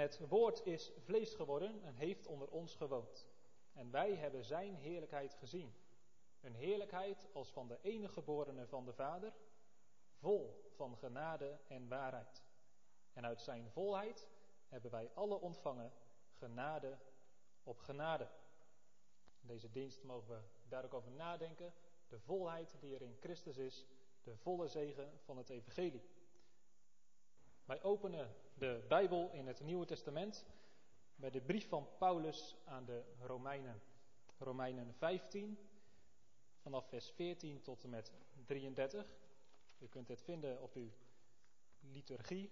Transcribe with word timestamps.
het 0.00 0.28
woord 0.28 0.66
is 0.66 0.92
vlees 0.98 1.34
geworden 1.34 1.82
en 1.82 1.94
heeft 1.94 2.26
onder 2.26 2.48
ons 2.48 2.74
gewoond. 2.74 3.28
En 3.72 3.90
wij 3.90 4.14
hebben 4.14 4.44
zijn 4.44 4.74
heerlijkheid 4.74 5.34
gezien. 5.34 5.74
Een 6.40 6.54
heerlijkheid 6.54 7.28
als 7.32 7.52
van 7.52 7.68
de 7.68 7.78
enige 7.82 8.12
geborene 8.12 8.66
van 8.66 8.84
de 8.84 8.92
Vader, 8.92 9.32
vol 10.12 10.70
van 10.74 10.96
genade 10.96 11.58
en 11.66 11.88
waarheid. 11.88 12.44
En 13.12 13.26
uit 13.26 13.40
zijn 13.40 13.70
volheid 13.70 14.28
hebben 14.68 14.90
wij 14.90 15.10
alle 15.14 15.40
ontvangen 15.40 15.92
genade 16.32 16.98
op 17.62 17.78
genade. 17.78 18.28
In 19.40 19.46
deze 19.46 19.70
dienst 19.70 20.02
mogen 20.02 20.28
we 20.28 20.40
daar 20.68 20.84
ook 20.84 20.94
over 20.94 21.10
nadenken. 21.10 21.72
De 22.08 22.20
volheid 22.20 22.76
die 22.80 22.94
er 22.94 23.02
in 23.02 23.16
Christus 23.20 23.56
is, 23.56 23.86
de 24.22 24.36
volle 24.36 24.68
zegen 24.68 25.20
van 25.24 25.36
het 25.36 25.50
Evangelie. 25.50 26.02
Wij 27.64 27.82
openen 27.82 28.34
de 28.60 28.84
Bijbel 28.88 29.30
in 29.32 29.46
het 29.46 29.60
Nieuwe 29.60 29.86
Testament 29.86 30.46
bij 31.14 31.30
de 31.30 31.40
brief 31.40 31.68
van 31.68 31.88
Paulus 31.98 32.56
aan 32.64 32.84
de 32.84 33.02
Romeinen. 33.20 33.82
Romeinen 34.38 34.94
15, 34.94 35.58
vanaf 36.58 36.88
vers 36.88 37.10
14 37.10 37.62
tot 37.62 37.84
en 37.84 37.90
met 37.90 38.12
33. 38.46 39.06
U 39.78 39.86
kunt 39.86 40.08
het 40.08 40.22
vinden 40.22 40.62
op 40.62 40.74
uw 40.74 40.90
liturgie. 41.80 42.50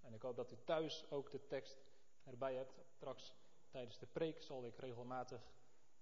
En 0.00 0.14
ik 0.14 0.22
hoop 0.22 0.36
dat 0.36 0.52
u 0.52 0.56
thuis 0.64 1.10
ook 1.10 1.30
de 1.30 1.46
tekst 1.46 1.84
erbij 2.24 2.54
hebt. 2.54 2.80
Straks 2.88 3.34
tijdens 3.70 3.98
de 3.98 4.06
preek 4.06 4.42
zal 4.42 4.64
ik 4.64 4.76
regelmatig 4.76 5.52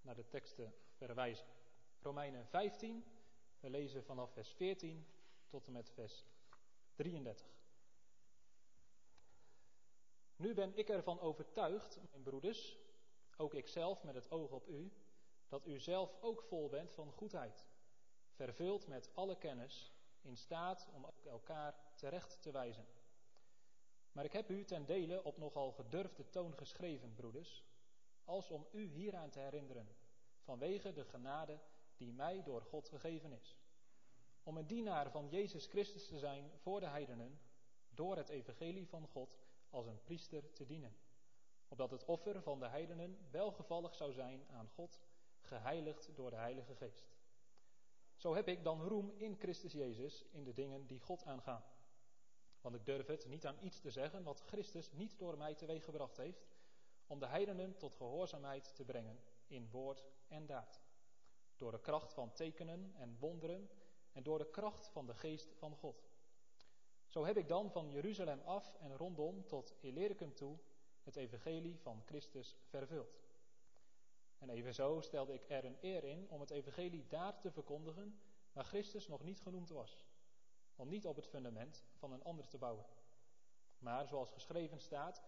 naar 0.01 0.15
de 0.15 0.29
teksten 0.29 0.75
verwijzen. 0.97 1.47
Romeinen 2.01 2.47
15, 2.47 3.05
we 3.61 3.71
lezen 3.71 4.05
vanaf 4.05 4.33
vers 4.33 4.53
14 4.53 5.07
tot 5.49 5.67
en 5.67 5.73
met 5.73 5.91
vers 5.91 6.25
33. 6.95 7.54
Nu 10.37 10.55
ben 10.55 10.77
ik 10.77 10.89
ervan 10.89 11.21
overtuigd, 11.21 12.01
mijn 12.11 12.23
broeders, 12.23 12.79
ook 13.37 13.55
ikzelf 13.55 14.03
met 14.03 14.15
het 14.15 14.31
oog 14.31 14.51
op 14.51 14.69
u, 14.69 14.93
dat 15.49 15.67
u 15.67 15.79
zelf 15.79 16.17
ook 16.21 16.43
vol 16.43 16.69
bent 16.69 16.93
van 16.93 17.13
goedheid, 17.13 17.67
vervuld 18.31 18.87
met 18.87 19.11
alle 19.15 19.39
kennis, 19.39 19.93
in 20.21 20.37
staat 20.37 20.89
om 20.93 21.05
ook 21.05 21.25
elkaar 21.25 21.75
terecht 21.95 22.43
te 22.43 22.51
wijzen. 22.51 22.87
Maar 24.13 24.25
ik 24.25 24.33
heb 24.33 24.51
u 24.51 24.65
ten 24.65 24.87
dele 24.87 25.25
op 25.25 25.39
nogal 25.39 25.73
gedurfde 25.73 26.31
toon 26.31 26.55
geschreven, 26.57 27.15
broeders, 27.15 27.65
als 28.25 28.51
om 28.51 28.67
u 28.73 28.85
hieraan 28.87 29.31
te 29.31 29.39
herinneren, 29.39 29.89
vanwege 30.41 30.93
de 30.93 31.05
genade 31.05 31.61
die 31.97 32.13
mij 32.13 32.43
door 32.43 32.63
God 32.63 32.89
gegeven 32.89 33.33
is. 33.33 33.57
Om 34.43 34.57
een 34.57 34.67
dienaar 34.67 35.11
van 35.11 35.29
Jezus 35.29 35.67
Christus 35.67 36.07
te 36.07 36.19
zijn 36.19 36.51
voor 36.57 36.81
de 36.81 36.87
heidenen, 36.87 37.41
door 37.89 38.17
het 38.17 38.29
evangelie 38.29 38.89
van 38.89 39.09
God 39.09 39.44
als 39.75 39.87
een 39.87 40.03
priester 40.03 40.53
te 40.53 40.65
dienen. 40.65 40.97
Opdat 41.69 41.91
het 41.91 42.05
offer 42.05 42.43
van 42.43 42.59
de 42.61 42.69
heidenen 42.69 43.19
welgevallig 43.31 43.95
zou 43.95 44.13
zijn 44.13 44.47
aan 44.51 44.69
God, 44.69 45.01
geheiligd 45.41 46.11
door 46.15 46.31
de 46.31 46.37
Heilige 46.37 46.75
Geest. 46.75 47.15
Zo 48.17 48.35
heb 48.35 48.49
ik 48.49 48.65
dan 48.65 48.83
roem 48.83 49.11
in 49.17 49.37
Christus 49.37 49.73
Jezus 49.73 50.25
in 50.31 50.45
de 50.45 50.53
dingen 50.53 50.87
die 50.87 51.01
God 51.01 51.25
aangaan. 51.25 51.65
Want 52.61 52.75
ik 52.75 52.85
durf 52.87 53.07
het 53.07 53.27
niet 53.27 53.47
aan 53.47 53.59
iets 53.61 53.81
te 53.81 53.91
zeggen 53.91 54.23
wat 54.23 54.43
Christus 54.47 54.93
niet 54.93 55.19
door 55.19 55.39
mij 55.39 55.55
teweeggebracht 55.55 56.17
heeft, 56.17 56.47
om 57.07 57.19
de 57.19 57.27
heidenen 57.27 57.77
tot 57.77 57.95
gehoorzaamheid 57.95 58.75
te 58.75 58.85
brengen 58.85 59.21
in 59.47 59.71
woord 59.71 60.05
en 60.29 60.47
daad. 60.47 60.83
Door 61.57 61.71
de 61.71 61.81
kracht 61.81 62.13
van 62.13 62.33
tekenen 62.33 62.95
en 62.95 63.17
wonderen 63.19 63.71
en 64.13 64.23
door 64.23 64.39
de 64.39 64.51
kracht 64.51 64.89
van 64.89 65.07
de 65.07 65.15
geest 65.15 65.55
van 65.55 65.77
God. 65.77 66.14
Zo 67.15 67.25
heb 67.25 67.37
ik 67.37 67.49
dan 67.49 67.71
van 67.71 67.91
Jeruzalem 67.91 68.41
af 68.41 68.75
en 68.81 68.97
rondom 68.97 69.47
tot 69.47 69.75
Illyricum 69.81 70.35
toe 70.35 70.59
het 71.03 71.17
evangelie 71.17 71.79
van 71.81 72.03
Christus 72.05 72.57
vervuld. 72.65 73.23
En 74.39 74.51
evenzo 74.51 75.01
stelde 75.01 75.35
ik 75.35 75.45
er 75.49 75.65
een 75.65 75.79
eer 75.81 76.05
in 76.05 76.31
om 76.31 76.41
het 76.41 76.51
evangelie 76.51 77.07
daar 77.07 77.41
te 77.41 77.51
verkondigen 77.51 78.21
waar 78.53 78.65
Christus 78.65 79.09
nog 79.09 79.23
niet 79.23 79.41
genoemd 79.41 79.69
was, 79.69 80.05
om 80.77 80.89
niet 80.89 81.07
op 81.07 81.17
het 81.17 81.27
fundament 81.27 81.85
van 81.93 82.13
een 82.13 82.25
ander 82.25 82.49
te 82.49 82.59
bouwen. 82.59 82.85
Maar 83.79 84.07
zoals 84.07 84.31
geschreven 84.31 84.81
staat, 84.81 85.23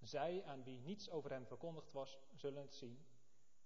zij 0.00 0.44
aan 0.44 0.64
wie 0.64 0.78
niets 0.78 1.10
over 1.10 1.30
hem 1.30 1.46
verkondigd 1.46 1.92
was, 1.92 2.18
zullen 2.34 2.62
het 2.62 2.74
zien, 2.74 3.06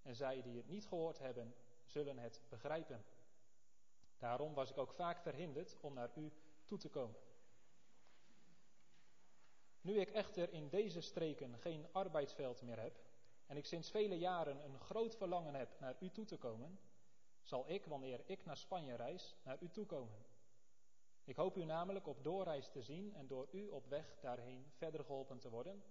en 0.01 0.15
zij 0.15 0.41
die 0.41 0.57
het 0.57 0.67
niet 0.67 0.87
gehoord 0.87 1.19
hebben, 1.19 1.55
zullen 1.85 2.17
het 2.17 2.41
begrijpen. 2.49 3.05
Daarom 4.17 4.53
was 4.53 4.69
ik 4.69 4.77
ook 4.77 4.93
vaak 4.93 5.21
verhinderd 5.21 5.77
om 5.81 5.93
naar 5.93 6.11
u 6.15 6.31
toe 6.65 6.77
te 6.77 6.89
komen. 6.89 7.24
Nu 9.85 9.99
ik 9.99 10.09
echter 10.09 10.53
in 10.53 10.69
deze 10.69 11.01
streken 11.01 11.57
geen 11.59 11.87
arbeidsveld 11.91 12.61
meer 12.61 12.79
heb 12.79 12.99
en 13.45 13.57
ik 13.57 13.65
sinds 13.65 13.91
vele 13.91 14.17
jaren 14.17 14.63
een 14.63 14.79
groot 14.79 15.15
verlangen 15.15 15.55
heb 15.55 15.79
naar 15.79 15.95
u 15.99 16.09
toe 16.09 16.25
te 16.25 16.37
komen, 16.37 16.79
zal 17.43 17.69
ik, 17.69 17.85
wanneer 17.85 18.21
ik 18.25 18.45
naar 18.45 18.57
Spanje 18.57 18.95
reis, 18.95 19.35
naar 19.43 19.57
u 19.59 19.69
toe 19.69 19.85
komen. 19.85 20.25
Ik 21.23 21.35
hoop 21.35 21.57
u 21.57 21.63
namelijk 21.63 22.07
op 22.07 22.23
doorreis 22.23 22.67
te 22.69 22.81
zien 22.81 23.15
en 23.15 23.27
door 23.27 23.47
u 23.51 23.67
op 23.67 23.87
weg 23.87 24.19
daarheen 24.19 24.65
verder 24.71 25.03
geholpen 25.05 25.39
te 25.39 25.49
worden, 25.49 25.83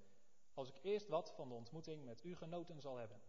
als 0.55 0.69
ik 0.69 0.79
eerst 0.83 1.09
wat 1.09 1.33
van 1.33 1.49
de 1.49 1.55
ontmoeting 1.55 2.05
met 2.05 2.25
u 2.25 2.37
genoten 2.37 2.81
zal 2.81 2.97
hebben. 2.97 3.21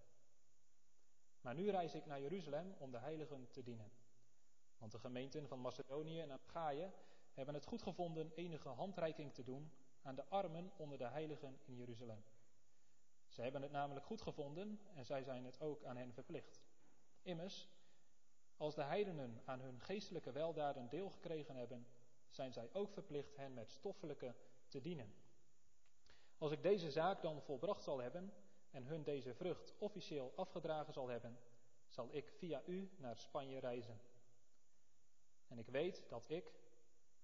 Maar 1.41 1.55
nu 1.55 1.69
reis 1.69 1.93
ik 1.93 2.05
naar 2.05 2.21
Jeruzalem 2.21 2.75
om 2.77 2.91
de 2.91 2.99
heiligen 2.99 3.47
te 3.51 3.63
dienen. 3.63 3.91
Want 4.77 4.91
de 4.91 4.99
gemeenten 4.99 5.47
van 5.47 5.59
Macedonië 5.59 6.19
en 6.19 6.31
Achaïe 6.31 6.91
hebben 7.33 7.53
het 7.53 7.65
goed 7.65 7.81
gevonden 7.81 8.31
enige 8.35 8.69
handreiking 8.69 9.33
te 9.33 9.43
doen 9.43 9.71
aan 10.05 10.15
de 10.15 10.25
armen 10.25 10.71
onder 10.77 10.97
de 10.97 11.07
heiligen 11.07 11.59
in 11.65 11.75
Jeruzalem. 11.75 12.23
Ze 13.27 13.41
hebben 13.41 13.61
het 13.61 13.71
namelijk 13.71 14.05
goed 14.05 14.21
gevonden 14.21 14.79
en 14.93 15.05
zij 15.05 15.23
zijn 15.23 15.45
het 15.45 15.61
ook 15.61 15.83
aan 15.83 15.97
hen 15.97 16.13
verplicht. 16.13 16.61
Immers, 17.21 17.69
als 18.57 18.75
de 18.75 18.83
heidenen 18.83 19.41
aan 19.45 19.59
hun 19.59 19.81
geestelijke 19.81 20.31
weldaden 20.31 20.89
deel 20.89 21.09
gekregen 21.09 21.55
hebben, 21.55 21.87
zijn 22.29 22.53
zij 22.53 22.69
ook 22.73 22.91
verplicht 22.91 23.35
hen 23.35 23.53
met 23.53 23.71
stoffelijke 23.71 24.35
te 24.67 24.81
dienen. 24.81 25.13
Als 26.37 26.51
ik 26.51 26.63
deze 26.63 26.91
zaak 26.91 27.21
dan 27.21 27.41
volbracht 27.41 27.83
zal 27.83 27.99
hebben 27.99 28.33
en 28.71 28.85
hun 28.85 29.03
deze 29.03 29.33
vrucht 29.33 29.73
officieel 29.77 30.33
afgedragen 30.35 30.93
zal 30.93 31.07
hebben, 31.07 31.39
zal 31.87 32.07
ik 32.11 32.31
via 32.37 32.61
u 32.65 32.91
naar 32.97 33.17
Spanje 33.17 33.59
reizen. 33.59 33.99
En 35.47 35.57
ik 35.57 35.67
weet 35.67 36.09
dat 36.09 36.29
ik, 36.29 36.53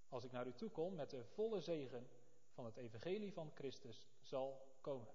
als 0.10 0.24
ik 0.24 0.32
naar 0.32 0.48
u 0.48 0.54
toe 0.54 0.70
kom 0.70 0.96
met 0.96 1.10
de 1.10 1.26
volle 1.26 1.60
zegen 1.60 2.10
van 2.54 2.66
het 2.66 2.78
evangelie 2.78 3.34
van 3.34 3.52
Christus 3.54 4.08
zal 4.22 4.76
komen. 4.82 5.08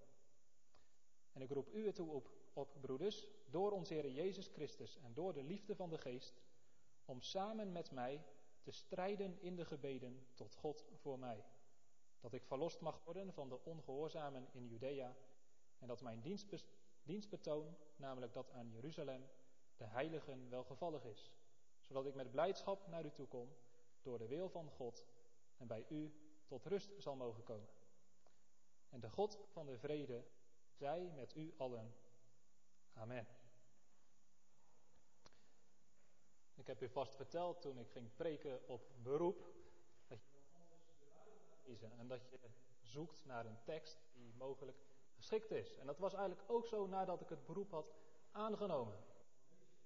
En 1.33 1.43
ik 1.43 1.51
roep 1.51 1.75
u 1.75 1.87
ertoe 1.87 2.11
op, 2.11 2.31
op, 2.53 2.77
broeders, 2.81 3.27
door 3.51 3.73
onze 3.73 3.95
Heer 3.95 4.11
Jezus 4.11 4.47
Christus 4.47 4.99
en 4.99 5.15
door 5.15 5.33
de 5.33 5.43
liefde 5.43 5.77
van 5.77 5.91
de 5.91 5.99
Geest, 5.99 6.43
om 7.05 7.21
samen 7.21 7.73
met 7.73 7.91
mij 7.91 8.25
te 8.63 8.71
strijden 8.71 9.41
in 9.41 9.57
de 9.57 9.65
gebeden 9.65 10.27
tot 10.35 10.55
God 10.55 10.85
voor 10.95 11.19
mij. 11.19 11.45
Dat 12.21 12.33
ik 12.33 12.45
verlost 12.45 12.81
mag 12.81 13.05
worden 13.05 13.33
van 13.33 13.49
de 13.49 13.65
ongehoorzamen 13.65 14.49
in 14.53 14.67
Judea 14.67 15.17
en 15.79 15.89
dat 15.89 16.03
mijn 16.03 16.41
dienstbetoon, 17.03 17.77
namelijk 17.97 18.33
dat 18.33 18.51
aan 18.51 18.71
Jeruzalem, 18.71 19.29
de 19.77 19.85
heiligen 19.85 20.51
welgevallig 20.51 21.05
is. 21.05 21.33
Zodat 21.81 22.07
ik 22.07 22.15
met 22.15 22.31
blijdschap 22.31 22.87
naar 22.87 23.05
u 23.05 23.11
toe 23.11 23.27
kom, 23.27 23.49
door 24.03 24.19
de 24.19 24.27
wil 24.27 24.49
van 24.49 24.71
God 24.71 25.07
en 25.57 25.67
bij 25.67 25.87
u 25.89 26.13
tot 26.47 26.67
rust 26.67 26.93
zal 26.99 27.17
mogen 27.17 27.43
komen. 27.43 27.69
En 28.89 29.01
de 29.01 29.11
God 29.11 29.39
van 29.53 29.67
de 29.67 29.79
vrede 29.79 30.25
zij 30.71 31.13
met 31.15 31.35
u 31.35 31.55
allen. 31.57 31.95
Amen. 32.93 33.27
Ik 36.55 36.67
heb 36.67 36.83
u 36.83 36.89
vast 36.89 37.15
verteld 37.15 37.61
toen 37.61 37.79
ik 37.79 37.91
ging 37.91 38.15
preken 38.15 38.69
op 38.69 38.91
beroep, 39.03 39.55
dat 40.07 40.19
je 41.81 41.89
en 41.99 42.09
dat 42.09 42.29
je 42.31 42.39
zoekt 42.81 43.25
naar 43.25 43.47
een 43.47 43.63
tekst 43.65 43.99
die 44.13 44.35
mogelijk 44.35 44.77
geschikt 45.15 45.51
is. 45.51 45.77
En 45.77 45.87
dat 45.87 45.99
was 45.99 46.15
eigenlijk 46.15 46.51
ook 46.51 46.67
zo 46.67 46.87
nadat 46.87 47.21
ik 47.21 47.29
het 47.29 47.47
beroep 47.47 47.71
had 47.71 47.95
aangenomen. 48.31 49.05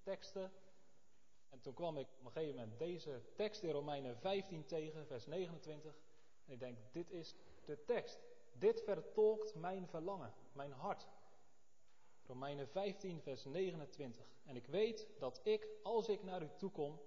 Teksten. 0.03 0.51
En 1.49 1.61
toen 1.61 1.73
kwam 1.73 1.97
ik 1.97 2.07
op 2.19 2.25
een 2.25 2.31
gegeven 2.31 2.55
moment 2.55 2.79
deze 2.79 3.21
tekst 3.35 3.63
in 3.63 3.71
Romeinen 3.71 4.17
15 4.17 4.65
tegen, 4.65 5.07
vers 5.07 5.25
29. 5.25 5.95
En 6.45 6.53
ik 6.53 6.59
denk, 6.59 6.77
dit 6.91 7.11
is 7.11 7.35
de 7.65 7.83
tekst. 7.85 8.19
Dit 8.53 8.81
vertolkt 8.81 9.55
mijn 9.55 9.87
verlangen, 9.87 10.33
mijn 10.53 10.71
hart. 10.71 11.07
Romeinen 12.25 12.67
15, 12.67 13.21
vers 13.21 13.45
29. 13.45 14.25
En 14.45 14.55
ik 14.55 14.65
weet 14.65 15.07
dat 15.19 15.39
ik, 15.43 15.67
als 15.83 16.09
ik 16.09 16.23
naar 16.23 16.41
u 16.41 16.49
toe 16.57 16.71
kom, 16.71 16.99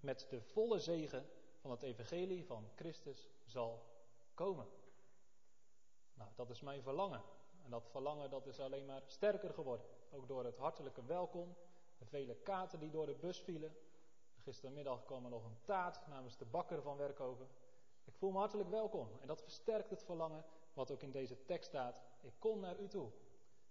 met 0.00 0.26
de 0.30 0.42
volle 0.42 0.78
zegen 0.78 1.26
van 1.60 1.70
het 1.70 1.82
evangelie 1.82 2.46
van 2.46 2.68
Christus 2.74 3.30
zal 3.44 3.82
komen. 4.34 4.66
Nou, 6.14 6.30
dat 6.34 6.50
is 6.50 6.60
mijn 6.60 6.82
verlangen. 6.82 7.22
En 7.64 7.70
dat 7.70 7.88
verlangen 7.90 8.30
dat 8.30 8.46
is 8.46 8.60
alleen 8.60 8.86
maar 8.86 9.02
sterker 9.06 9.52
geworden. 9.52 9.86
Ook 10.10 10.28
door 10.28 10.44
het 10.44 10.56
hartelijke 10.56 11.04
welkom, 11.04 11.56
de 11.98 12.06
vele 12.06 12.34
kaarten 12.34 12.80
die 12.80 12.90
door 12.90 13.06
de 13.06 13.14
bus 13.14 13.40
vielen. 13.40 13.76
Gistermiddag 14.42 15.04
kwam 15.04 15.24
er 15.24 15.30
nog 15.30 15.44
een 15.44 15.60
taart 15.64 16.06
namens 16.06 16.36
de 16.36 16.44
bakker 16.44 16.82
van 16.82 16.96
Werkhoven. 16.96 17.48
Ik 18.10 18.16
voel 18.16 18.30
me 18.30 18.38
hartelijk 18.38 18.68
welkom 18.68 19.08
en 19.20 19.26
dat 19.26 19.42
versterkt 19.42 19.90
het 19.90 20.02
verlangen 20.02 20.44
wat 20.72 20.90
ook 20.90 21.02
in 21.02 21.10
deze 21.10 21.44
tekst 21.44 21.68
staat, 21.68 22.02
ik 22.20 22.32
kom 22.38 22.60
naar 22.60 22.80
u 22.80 22.88
toe 22.88 23.10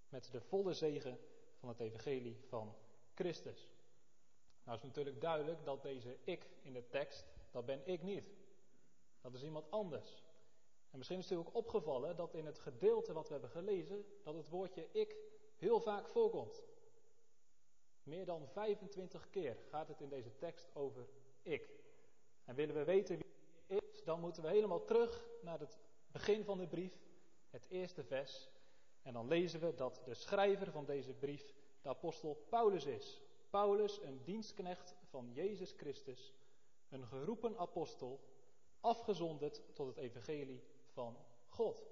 met 0.09 0.31
de 0.31 0.41
volle 0.41 0.73
zegen 0.73 1.19
van 1.57 1.69
het 1.69 1.79
evangelie 1.79 2.39
van 2.47 2.75
Christus. 3.13 3.69
Nou 4.63 4.77
is 4.77 4.83
natuurlijk 4.83 5.21
duidelijk 5.21 5.65
dat 5.65 5.81
deze 5.81 6.17
ik 6.23 6.49
in 6.61 6.73
de 6.73 6.89
tekst, 6.89 7.25
dat 7.51 7.65
ben 7.65 7.81
ik 7.87 8.03
niet. 8.03 8.29
Dat 9.21 9.33
is 9.33 9.43
iemand 9.43 9.71
anders. 9.71 10.23
En 10.91 10.97
misschien 10.97 11.19
is 11.19 11.29
het 11.29 11.37
u 11.37 11.41
ook 11.41 11.55
opgevallen 11.55 12.15
dat 12.15 12.33
in 12.33 12.45
het 12.45 12.59
gedeelte 12.59 13.13
wat 13.13 13.27
we 13.27 13.31
hebben 13.31 13.51
gelezen, 13.51 14.05
dat 14.23 14.35
het 14.35 14.49
woordje 14.49 14.87
ik 14.91 15.15
heel 15.55 15.79
vaak 15.79 16.07
voorkomt. 16.07 16.63
Meer 18.03 18.25
dan 18.25 18.47
25 18.47 19.29
keer 19.29 19.57
gaat 19.69 19.87
het 19.87 20.01
in 20.01 20.09
deze 20.09 20.37
tekst 20.37 20.75
over 20.75 21.07
ik. 21.41 21.69
En 22.45 22.55
willen 22.55 22.75
we 22.75 22.83
weten 22.83 23.17
wie 23.17 23.29
dan 24.09 24.19
moeten 24.19 24.43
we 24.43 24.49
helemaal 24.49 24.85
terug 24.85 25.25
naar 25.41 25.59
het 25.59 25.79
begin 26.11 26.43
van 26.43 26.57
de 26.57 26.67
brief, 26.67 26.99
het 27.49 27.67
eerste 27.69 28.03
vers. 28.03 28.49
En 29.01 29.13
dan 29.13 29.27
lezen 29.27 29.59
we 29.59 29.75
dat 29.75 30.01
de 30.05 30.13
schrijver 30.13 30.71
van 30.71 30.85
deze 30.85 31.13
brief 31.13 31.53
de 31.81 31.89
apostel 31.89 32.45
Paulus 32.49 32.85
is. 32.85 33.21
Paulus, 33.49 34.01
een 34.01 34.23
dienstknecht 34.23 34.95
van 35.03 35.31
Jezus 35.33 35.71
Christus, 35.71 36.33
een 36.89 37.07
geroepen 37.07 37.57
apostel, 37.57 38.19
afgezonderd 38.79 39.61
tot 39.73 39.87
het 39.87 39.97
evangelie 39.97 40.63
van 40.91 41.17
God. 41.47 41.85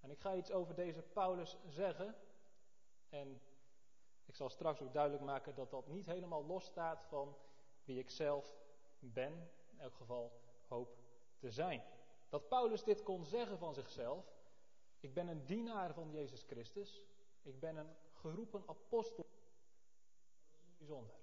En 0.00 0.10
ik 0.10 0.20
ga 0.20 0.34
iets 0.36 0.50
over 0.50 0.74
deze 0.74 1.02
Paulus 1.02 1.56
zeggen. 1.68 2.14
En 3.08 3.40
ik 4.24 4.34
zal 4.34 4.48
straks 4.48 4.80
ook 4.80 4.92
duidelijk 4.92 5.24
maken 5.24 5.54
dat 5.54 5.70
dat 5.70 5.86
niet 5.86 6.06
helemaal 6.06 6.44
losstaat 6.44 7.04
van 7.04 7.36
wie 7.84 7.98
ik 7.98 8.10
zelf 8.10 8.56
ben, 8.98 9.50
in 9.70 9.80
elk 9.80 9.94
geval 9.94 10.42
hoop 10.74 10.96
te 11.38 11.50
zijn. 11.50 11.82
Dat 12.28 12.48
Paulus 12.48 12.84
dit 12.84 13.02
kon 13.02 13.24
zeggen 13.24 13.58
van 13.58 13.74
zichzelf, 13.74 14.24
ik 15.00 15.14
ben 15.14 15.28
een 15.28 15.46
dienaar 15.46 15.94
van 15.94 16.10
Jezus 16.10 16.42
Christus, 16.42 17.02
ik 17.42 17.60
ben 17.60 17.76
een 17.76 17.96
geroepen 18.12 18.62
apostel, 18.66 19.26
bijzonder. 20.78 21.14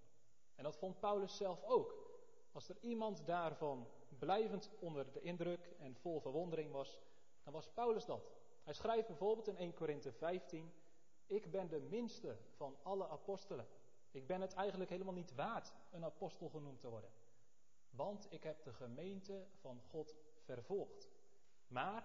En 0.56 0.64
dat 0.64 0.78
vond 0.78 1.00
Paulus 1.00 1.38
zelf 1.38 1.64
ook. 1.64 2.10
Als 2.52 2.70
er 2.70 2.78
iemand 2.82 3.26
daarvan 3.26 3.88
blijvend 4.20 4.70
onder 4.80 5.12
de 5.12 5.22
indruk 5.22 5.76
en 5.80 5.96
vol 5.96 6.20
verwondering 6.20 6.72
was, 6.72 7.00
dan 7.44 7.54
was 7.54 7.70
Paulus 7.70 8.06
dat. 8.06 8.32
Hij 8.64 8.74
schrijft 8.74 9.08
bijvoorbeeld 9.08 9.48
in 9.48 9.58
1 9.58 9.74
Korinthe 9.74 10.12
15, 10.12 10.74
ik 11.26 11.52
ben 11.52 11.70
de 11.70 11.80
minste 11.80 12.38
van 12.56 12.78
alle 12.84 13.08
apostelen. 13.08 13.68
Ik 14.12 14.28
ben 14.28 14.42
het 14.42 14.54
eigenlijk 14.54 14.90
helemaal 14.90 15.14
niet 15.14 15.36
waard 15.36 15.74
een 15.92 16.04
apostel 16.04 16.50
genoemd 16.50 16.80
te 16.80 16.90
worden. 16.90 17.10
Want 17.92 18.28
ik 18.30 18.44
heb 18.44 18.64
de 18.64 18.74
gemeente 18.74 19.48
van 19.60 19.82
God 19.82 20.16
vervolgd. 20.44 21.10
Maar 21.68 22.04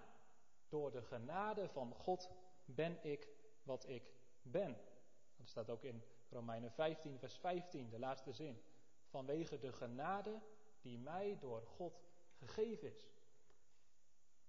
door 0.69 0.91
de 0.91 1.03
genade 1.03 1.69
van 1.69 1.95
God 1.95 2.31
ben 2.65 2.99
ik 3.05 3.29
wat 3.63 3.89
ik 3.89 4.13
ben. 4.43 4.77
Dat 5.37 5.49
staat 5.49 5.71
ook 5.71 5.83
in 5.83 6.03
Romeinen 6.31 6.73
15, 6.73 7.19
vers 7.19 7.39
15, 7.39 7.91
de 7.91 7.99
laatste 7.99 8.33
zin. 8.33 8.63
Vanwege 9.09 9.59
de 9.59 9.73
genade 9.73 10.41
die 10.81 10.99
mij 10.99 11.39
door 11.41 11.63
God 11.67 12.03
gegeven 12.39 12.89
is. 12.89 13.09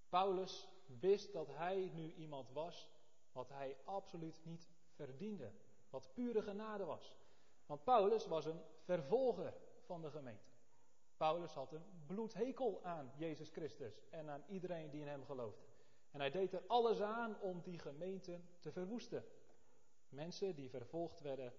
Paulus 0.10 0.68
wist 1.00 1.34
dat 1.34 1.48
hij 1.48 1.92
nu 1.94 2.13
iemand 2.13 2.51
was 2.51 2.89
wat 3.31 3.50
hij 3.50 3.78
absoluut 3.84 4.39
niet 4.44 4.68
verdiende. 4.94 5.51
Wat 5.89 6.13
pure 6.13 6.42
genade 6.42 6.86
was. 6.86 7.13
Want 7.66 7.84
Paulus 7.84 8.28
was 8.28 8.45
een 8.45 8.62
vervolger 8.84 9.54
van 9.86 10.01
de 10.01 10.10
gemeente. 10.10 10.47
Paulus 11.18 11.54
had 11.54 11.72
een 11.72 11.86
bloedhekel 12.06 12.84
aan 12.84 13.12
Jezus 13.16 13.50
Christus 13.50 14.02
en 14.10 14.30
aan 14.30 14.44
iedereen 14.48 14.90
die 14.90 15.02
in 15.02 15.08
hem 15.08 15.25
geloofde. 15.25 15.66
En 16.12 16.19
hij 16.19 16.31
deed 16.31 16.54
er 16.54 16.64
alles 16.68 17.02
aan 17.02 17.40
om 17.40 17.62
die 17.62 17.80
gemeente 17.80 18.40
te 18.60 18.72
verwoesten. 18.72 19.25
Mensen 20.10 20.56
die 20.56 20.69
vervolgd 20.69 21.22
werden, 21.22 21.54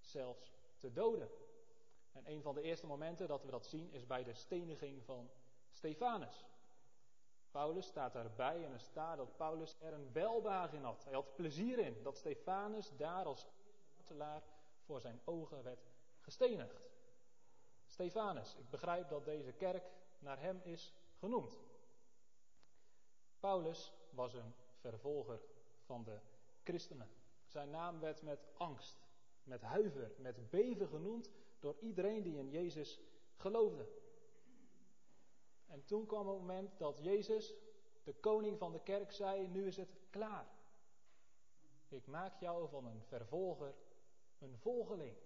zelfs 0.00 0.52
te 0.76 0.92
doden. 0.92 1.28
En 2.12 2.30
een 2.30 2.42
van 2.42 2.54
de 2.54 2.62
eerste 2.62 2.86
momenten 2.86 3.28
dat 3.28 3.44
we 3.44 3.50
dat 3.50 3.66
zien 3.66 3.92
is 3.92 4.06
bij 4.06 4.24
de 4.24 4.34
steniging 4.34 5.04
van 5.04 5.30
Stefanus. 5.70 6.46
Paulus 7.50 7.86
staat 7.86 8.12
daarbij 8.12 8.64
en 8.64 8.72
er 8.72 8.80
staat 8.80 9.16
dat 9.16 9.36
Paulus 9.36 9.76
er 9.80 9.92
een 9.92 10.12
welbehagen 10.12 10.78
in 10.78 10.84
had. 10.84 11.04
Hij 11.04 11.12
had 11.12 11.34
plezier 11.34 11.78
in 11.78 12.02
dat 12.02 12.16
Stefanus 12.16 12.92
daar 12.96 13.24
als 13.24 13.46
martelaar 13.96 14.42
voor 14.84 15.00
zijn 15.00 15.20
ogen 15.24 15.62
werd 15.62 15.90
gestenigd. 16.20 16.91
Stefanus, 17.92 18.56
ik 18.56 18.70
begrijp 18.70 19.08
dat 19.08 19.24
deze 19.24 19.52
kerk 19.52 19.84
naar 20.18 20.40
hem 20.40 20.60
is 20.62 20.94
genoemd. 21.18 21.58
Paulus 23.40 23.92
was 24.10 24.34
een 24.34 24.54
vervolger 24.80 25.40
van 25.84 26.04
de 26.04 26.18
christenen. 26.62 27.08
Zijn 27.46 27.70
naam 27.70 28.00
werd 28.00 28.22
met 28.22 28.46
angst, 28.56 29.06
met 29.42 29.62
huiver, 29.62 30.12
met 30.18 30.50
beven 30.50 30.88
genoemd 30.88 31.30
door 31.60 31.76
iedereen 31.80 32.22
die 32.22 32.38
in 32.38 32.50
Jezus 32.50 33.00
geloofde. 33.36 33.88
En 35.66 35.84
toen 35.84 36.06
kwam 36.06 36.28
het 36.28 36.38
moment 36.38 36.78
dat 36.78 36.98
Jezus, 37.02 37.54
de 38.04 38.14
koning 38.14 38.58
van 38.58 38.72
de 38.72 38.82
kerk, 38.82 39.12
zei: 39.12 39.48
Nu 39.48 39.66
is 39.66 39.76
het 39.76 39.96
klaar. 40.10 40.46
Ik 41.88 42.06
maak 42.06 42.40
jou 42.40 42.68
van 42.68 42.86
een 42.86 43.02
vervolger 43.02 43.74
een 44.42 44.58
volgeling. 44.58 45.16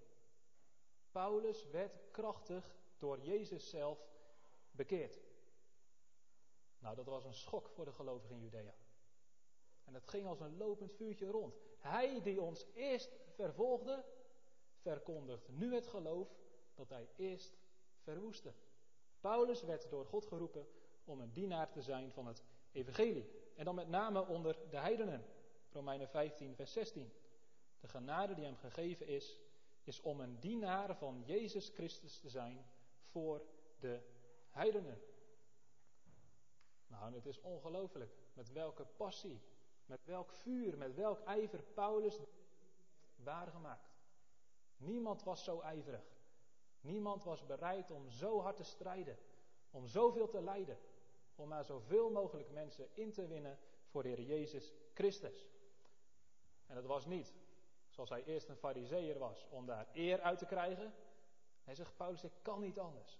Paulus 1.16 1.66
werd 1.70 1.98
krachtig 2.10 2.74
door 2.98 3.20
Jezus 3.20 3.68
zelf 3.68 3.98
bekeerd. 4.70 5.20
Nou, 6.78 6.96
dat 6.96 7.06
was 7.06 7.24
een 7.24 7.34
schok 7.34 7.68
voor 7.68 7.84
de 7.84 7.92
gelovigen 7.92 8.36
in 8.36 8.42
Judea. 8.42 8.74
En 9.84 9.94
het 9.94 10.08
ging 10.08 10.26
als 10.26 10.40
een 10.40 10.56
lopend 10.56 10.92
vuurtje 10.92 11.26
rond. 11.26 11.56
Hij 11.78 12.22
die 12.22 12.40
ons 12.40 12.66
eerst 12.74 13.16
vervolgde, 13.34 14.04
verkondigt 14.80 15.48
nu 15.48 15.74
het 15.74 15.86
geloof 15.86 16.28
dat 16.74 16.88
hij 16.88 17.08
eerst 17.16 17.56
verwoestte. 18.02 18.52
Paulus 19.20 19.62
werd 19.62 19.90
door 19.90 20.06
God 20.06 20.26
geroepen 20.26 20.66
om 21.04 21.20
een 21.20 21.32
dienaar 21.32 21.70
te 21.70 21.82
zijn 21.82 22.12
van 22.12 22.26
het 22.26 22.42
evangelie. 22.72 23.30
En 23.54 23.64
dan 23.64 23.74
met 23.74 23.88
name 23.88 24.26
onder 24.26 24.58
de 24.70 24.78
heidenen. 24.78 25.24
Romeinen 25.72 26.08
15, 26.08 26.54
vers 26.54 26.72
16. 26.72 27.12
De 27.80 27.88
genade 27.88 28.34
die 28.34 28.44
hem 28.44 28.56
gegeven 28.56 29.06
is, 29.06 29.40
is 29.86 30.00
om 30.00 30.20
een 30.20 30.40
dienaar 30.40 30.96
van 30.96 31.22
Jezus 31.24 31.68
Christus 31.68 32.18
te 32.18 32.28
zijn 32.28 32.66
voor 33.04 33.42
de 33.78 34.00
heidenen. 34.48 35.00
Nou, 36.86 37.14
het 37.14 37.26
is 37.26 37.40
ongelooflijk 37.40 38.16
met 38.34 38.52
welke 38.52 38.84
passie, 38.96 39.42
met 39.86 40.04
welk 40.04 40.32
vuur, 40.32 40.78
met 40.78 40.94
welk 40.94 41.20
ijver 41.20 41.62
Paulus 41.62 42.20
waargemaakt. 43.16 43.94
Niemand 44.76 45.22
was 45.22 45.44
zo 45.44 45.60
ijverig. 45.60 46.14
Niemand 46.80 47.24
was 47.24 47.46
bereid 47.46 47.90
om 47.90 48.10
zo 48.10 48.40
hard 48.40 48.56
te 48.56 48.64
strijden, 48.64 49.18
om 49.70 49.86
zoveel 49.86 50.28
te 50.28 50.42
lijden, 50.42 50.78
om 51.34 51.48
maar 51.48 51.64
zoveel 51.64 52.10
mogelijk 52.10 52.50
mensen 52.50 52.88
in 52.92 53.12
te 53.12 53.26
winnen 53.26 53.58
voor 53.86 54.02
de 54.02 54.08
Heer 54.08 54.22
Jezus 54.22 54.72
Christus. 54.94 55.50
En 56.66 56.74
dat 56.74 56.84
was 56.84 57.06
niet 57.06 57.34
zoals 57.96 58.10
hij 58.10 58.24
eerst 58.24 58.48
een 58.48 58.56
fariseer 58.56 59.18
was, 59.18 59.46
om 59.50 59.66
daar 59.66 59.88
eer 59.92 60.20
uit 60.20 60.38
te 60.38 60.46
krijgen. 60.46 60.94
Hij 61.64 61.74
zegt, 61.74 61.96
Paulus, 61.96 62.24
ik 62.24 62.32
kan 62.42 62.60
niet 62.60 62.78
anders. 62.78 63.18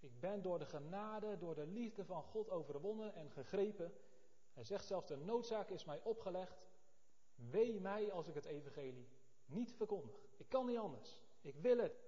Ik 0.00 0.20
ben 0.20 0.42
door 0.42 0.58
de 0.58 0.66
genade, 0.66 1.38
door 1.38 1.54
de 1.54 1.66
liefde 1.66 2.04
van 2.04 2.22
God 2.22 2.50
overwonnen 2.50 3.14
en 3.14 3.30
gegrepen. 3.30 3.92
Hij 4.52 4.64
zegt 4.64 4.84
zelfs, 4.84 5.06
de 5.06 5.16
noodzaak 5.16 5.68
is 5.68 5.84
mij 5.84 6.00
opgelegd. 6.02 6.66
Wee 7.34 7.80
mij 7.80 8.12
als 8.12 8.26
ik 8.28 8.34
het 8.34 8.44
evangelie 8.44 9.08
niet 9.44 9.72
verkondig. 9.72 10.16
Ik 10.36 10.48
kan 10.48 10.66
niet 10.66 10.78
anders. 10.78 11.20
Ik 11.40 11.56
wil 11.56 11.78
het. 11.78 12.04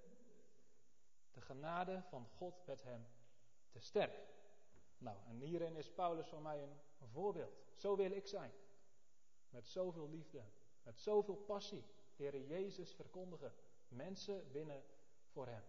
De 1.31 1.41
genade 1.41 2.03
van 2.09 2.27
God 2.27 2.65
werd 2.65 2.83
hem 2.83 3.07
te 3.69 3.79
sterk. 3.79 4.27
Nou, 4.97 5.17
en 5.27 5.39
hierin 5.39 5.75
is 5.75 5.89
Paulus 5.89 6.27
voor 6.27 6.41
mij 6.41 6.63
een 6.63 7.09
voorbeeld. 7.09 7.61
Zo 7.75 7.95
wil 7.95 8.11
ik 8.11 8.27
zijn. 8.27 8.51
Met 9.49 9.67
zoveel 9.67 10.09
liefde, 10.09 10.43
met 10.83 10.99
zoveel 10.99 11.35
passie. 11.35 11.83
Jezus 12.19 12.93
verkondigen. 12.93 13.53
Mensen 13.87 14.51
winnen 14.51 14.83
voor 15.27 15.47
hem. 15.47 15.63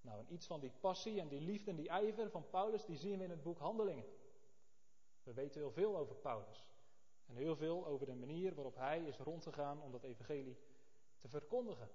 Nou, 0.00 0.18
en 0.18 0.32
iets 0.32 0.46
van 0.46 0.60
die 0.60 0.72
passie 0.80 1.20
en 1.20 1.28
die 1.28 1.40
liefde 1.40 1.70
en 1.70 1.76
die 1.76 1.88
ijver 1.88 2.30
van 2.30 2.48
Paulus, 2.50 2.84
die 2.84 2.96
zien 2.96 3.18
we 3.18 3.24
in 3.24 3.30
het 3.30 3.42
boek 3.42 3.58
Handelingen. 3.58 4.04
We 5.22 5.32
weten 5.32 5.60
heel 5.60 5.72
veel 5.72 5.96
over 5.96 6.16
Paulus. 6.16 6.68
En 7.26 7.36
heel 7.36 7.56
veel 7.56 7.86
over 7.86 8.06
de 8.06 8.14
manier 8.14 8.54
waarop 8.54 8.76
hij 8.76 9.04
is 9.04 9.18
rondgegaan 9.18 9.82
om 9.82 9.92
dat 9.92 10.02
evangelie 10.02 10.58
te 11.18 11.28
verkondigen. 11.28 11.90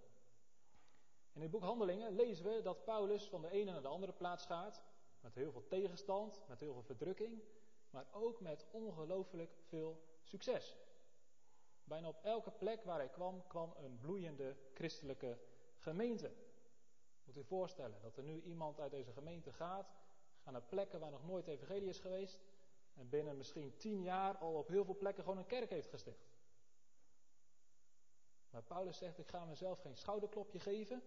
In 1.33 1.41
het 1.41 1.51
boek 1.51 1.61
Handelingen 1.61 2.15
lezen 2.15 2.45
we 2.45 2.61
dat 2.61 2.83
Paulus 2.83 3.29
van 3.29 3.41
de 3.41 3.49
ene 3.49 3.71
naar 3.71 3.81
de 3.81 3.87
andere 3.87 4.13
plaats 4.13 4.45
gaat. 4.45 4.83
Met 5.19 5.35
heel 5.35 5.51
veel 5.51 5.67
tegenstand, 5.67 6.43
met 6.47 6.59
heel 6.59 6.73
veel 6.73 6.83
verdrukking. 6.83 7.41
Maar 7.89 8.07
ook 8.11 8.39
met 8.39 8.65
ongelooflijk 8.71 9.51
veel 9.67 10.03
succes. 10.23 10.77
Bijna 11.91 12.07
op 12.07 12.24
elke 12.24 12.51
plek 12.51 12.83
waar 12.83 12.98
hij 12.98 13.10
kwam, 13.10 13.48
kwam 13.48 13.74
een 13.77 14.00
bloeiende 14.00 14.55
christelijke 14.74 15.38
gemeente. 15.77 16.31
Moet 17.24 17.38
u 17.38 17.43
voorstellen 17.43 18.01
dat 18.01 18.17
er 18.17 18.24
nu 18.24 18.41
iemand 18.41 18.79
uit 18.79 18.91
deze 18.91 19.12
gemeente 19.12 19.53
gaat, 19.53 19.93
gaat 20.39 20.53
naar 20.53 20.62
plekken 20.62 21.00
waar 21.00 21.12
nog 21.12 21.25
nooit 21.25 21.48
evangelie 21.48 21.89
is 21.89 22.00
geweest. 22.00 22.39
en 22.93 23.10
binnen 23.10 23.38
misschien 23.38 23.77
tien 23.77 24.01
jaar 24.01 24.38
al 24.38 24.53
op 24.53 24.67
heel 24.67 24.86
veel 24.86 24.98
plekken 24.98 25.24
gewoon 25.24 25.38
een 25.38 25.45
kerk 25.45 25.69
heeft 25.69 25.89
gesticht. 25.89 26.29
Maar 28.50 28.63
Paulus 28.63 28.98
zegt, 28.98 29.17
ik 29.17 29.27
ga 29.27 29.45
mezelf 29.45 29.79
geen 29.79 29.98
schouderklopje 29.98 30.60
geven. 30.60 31.03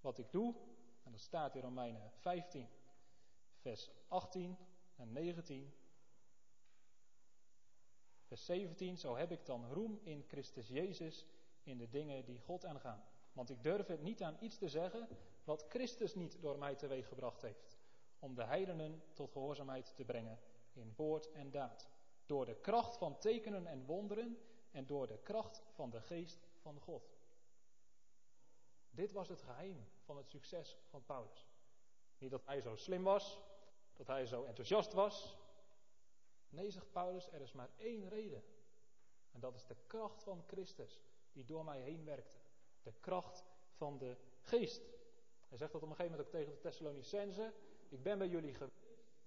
Wat 0.00 0.18
ik 0.18 0.32
doe, 0.32 0.54
en 1.02 1.12
dat 1.12 1.20
staat 1.20 1.54
in 1.54 1.62
Romeinen 1.62 2.12
15, 2.12 2.68
vers 3.56 3.90
18 4.08 4.58
en 4.96 5.12
19. 5.12 5.74
Vers 8.28 8.44
17, 8.44 8.96
zo 8.96 9.16
heb 9.16 9.30
ik 9.30 9.46
dan 9.46 9.72
roem 9.72 10.00
in 10.02 10.24
Christus 10.26 10.68
Jezus 10.68 11.26
in 11.62 11.78
de 11.78 11.88
dingen 11.88 12.24
die 12.24 12.40
God 12.40 12.64
aangaan. 12.64 13.04
Want 13.32 13.50
ik 13.50 13.62
durf 13.62 13.86
het 13.86 14.02
niet 14.02 14.22
aan 14.22 14.36
iets 14.40 14.58
te 14.58 14.68
zeggen 14.68 15.08
wat 15.44 15.64
Christus 15.68 16.14
niet 16.14 16.42
door 16.42 16.58
mij 16.58 16.74
teweeggebracht 16.74 17.42
heeft. 17.42 17.78
Om 18.18 18.34
de 18.34 18.44
heidenen 18.44 19.02
tot 19.12 19.32
gehoorzaamheid 19.32 19.92
te 19.96 20.04
brengen 20.04 20.38
in 20.72 20.92
woord 20.96 21.32
en 21.32 21.50
daad. 21.50 21.88
Door 22.26 22.46
de 22.46 22.54
kracht 22.54 22.96
van 22.96 23.18
tekenen 23.18 23.66
en 23.66 23.84
wonderen 23.84 24.38
en 24.70 24.86
door 24.86 25.06
de 25.06 25.18
kracht 25.18 25.62
van 25.70 25.90
de 25.90 26.00
geest 26.00 26.48
van 26.56 26.80
God. 26.80 27.16
Dit 28.90 29.12
was 29.12 29.28
het 29.28 29.42
geheim 29.42 29.88
van 30.00 30.16
het 30.16 30.28
succes 30.28 30.78
van 30.88 31.04
Paulus. 31.04 31.48
Niet 32.18 32.30
dat 32.30 32.46
hij 32.46 32.60
zo 32.60 32.76
slim 32.76 33.02
was, 33.02 33.40
dat 33.96 34.06
hij 34.06 34.26
zo 34.26 34.44
enthousiast 34.44 34.92
was. 34.92 35.36
Nee, 36.48 36.70
zegt 36.70 36.92
Paulus, 36.92 37.32
er 37.32 37.40
is 37.40 37.52
maar 37.52 37.70
één 37.76 38.08
reden. 38.08 38.42
En 39.32 39.40
dat 39.40 39.54
is 39.54 39.66
de 39.66 39.76
kracht 39.86 40.22
van 40.22 40.42
Christus 40.46 41.02
die 41.32 41.44
door 41.44 41.64
mij 41.64 41.80
heen 41.80 42.04
werkte. 42.04 42.36
De 42.82 42.92
kracht 43.00 43.44
van 43.72 43.98
de 43.98 44.16
geest. 44.40 44.82
Hij 45.48 45.58
zegt 45.58 45.72
dat 45.72 45.82
op 45.82 45.88
een 45.88 45.96
gegeven 45.96 46.16
moment 46.16 46.28
ook 46.28 46.40
tegen 46.40 46.52
de 46.52 46.60
Thessalonicenzen. 46.60 47.54
Ik 47.88 48.02
ben 48.02 48.18
bij 48.18 48.28
jullie 48.28 48.54
geweest, 48.54 48.76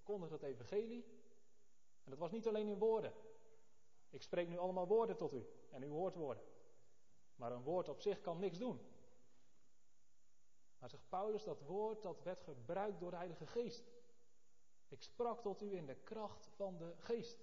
kondig 0.02 0.30
het 0.30 0.42
evangelie. 0.42 1.04
En 2.04 2.10
dat 2.10 2.18
was 2.18 2.30
niet 2.30 2.48
alleen 2.48 2.68
in 2.68 2.78
woorden. 2.78 3.12
Ik 4.10 4.22
spreek 4.22 4.48
nu 4.48 4.58
allemaal 4.58 4.86
woorden 4.86 5.16
tot 5.16 5.32
u 5.32 5.46
en 5.70 5.82
u 5.82 5.88
hoort 5.88 6.14
woorden. 6.14 6.44
Maar 7.34 7.52
een 7.52 7.62
woord 7.62 7.88
op 7.88 8.00
zich 8.00 8.20
kan 8.20 8.38
niks 8.38 8.58
doen. 8.58 8.80
Maar 10.78 10.90
zegt 10.90 11.08
Paulus, 11.08 11.44
dat 11.44 11.60
woord 11.60 12.02
dat 12.02 12.22
werd 12.22 12.42
gebruikt 12.42 13.00
door 13.00 13.10
de 13.10 13.16
Heilige 13.16 13.46
Geest. 13.46 13.92
Ik 14.92 15.02
sprak 15.02 15.42
tot 15.42 15.62
u 15.62 15.76
in 15.76 15.86
de 15.86 15.94
kracht 15.94 16.46
van 16.46 16.76
de 16.76 16.94
Geest. 16.98 17.38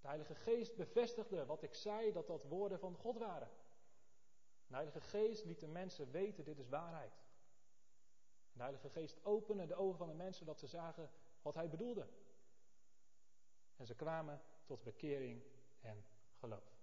De 0.00 0.06
Heilige 0.06 0.34
Geest 0.34 0.76
bevestigde 0.76 1.46
wat 1.46 1.62
ik 1.62 1.74
zei, 1.74 2.12
dat 2.12 2.26
dat 2.26 2.44
woorden 2.44 2.78
van 2.78 2.96
God 2.96 3.18
waren. 3.18 3.50
De 4.66 4.74
Heilige 4.74 5.00
Geest 5.00 5.44
liet 5.44 5.60
de 5.60 5.66
mensen 5.66 6.10
weten, 6.10 6.44
dit 6.44 6.58
is 6.58 6.68
waarheid. 6.68 7.12
De 8.52 8.62
Heilige 8.62 8.90
Geest 8.90 9.24
opende 9.24 9.66
de 9.66 9.74
ogen 9.74 9.98
van 9.98 10.08
de 10.08 10.14
mensen 10.14 10.46
dat 10.46 10.58
ze 10.58 10.66
zagen 10.66 11.10
wat 11.42 11.54
hij 11.54 11.68
bedoelde. 11.68 12.06
En 13.76 13.86
ze 13.86 13.94
kwamen 13.94 14.42
tot 14.64 14.82
bekering 14.82 15.42
en 15.80 16.04
geloof. 16.38 16.76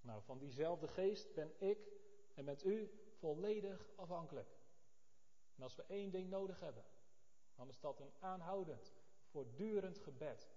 Nou, 0.00 0.22
van 0.22 0.38
diezelfde 0.38 0.88
geest 0.88 1.34
ben 1.34 1.54
ik 1.58 1.92
en 2.34 2.44
met 2.44 2.64
u 2.64 2.90
volledig 3.18 3.92
afhankelijk. 3.96 4.56
En 5.56 5.62
als 5.62 5.74
we 5.74 5.82
één 5.82 6.10
ding 6.10 6.30
nodig 6.30 6.60
hebben, 6.60 6.84
dan 7.54 7.68
is 7.68 7.80
dat 7.80 8.00
een 8.00 8.12
aanhoudend, 8.18 8.92
voortdurend 9.24 9.98
gebed. 9.98 10.50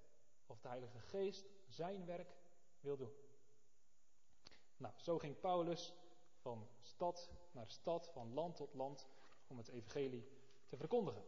Of 0.46 0.60
de 0.60 0.68
Heilige 0.68 1.00
Geest 1.00 1.46
zijn 1.68 2.06
werk 2.06 2.36
wil 2.80 2.98
doen. 2.98 3.14
Nou, 4.78 4.94
zo 4.98 5.18
ging 5.18 5.40
Paulus 5.40 5.94
van 6.36 6.68
stad 6.82 7.30
naar 7.52 7.70
stad, 7.70 8.10
van 8.10 8.34
land 8.34 8.56
tot 8.56 8.74
land, 8.74 9.08
om 9.48 9.58
het 9.58 9.68
evangelie 9.68 10.28
te 10.66 10.78
verkondigen. 10.78 11.24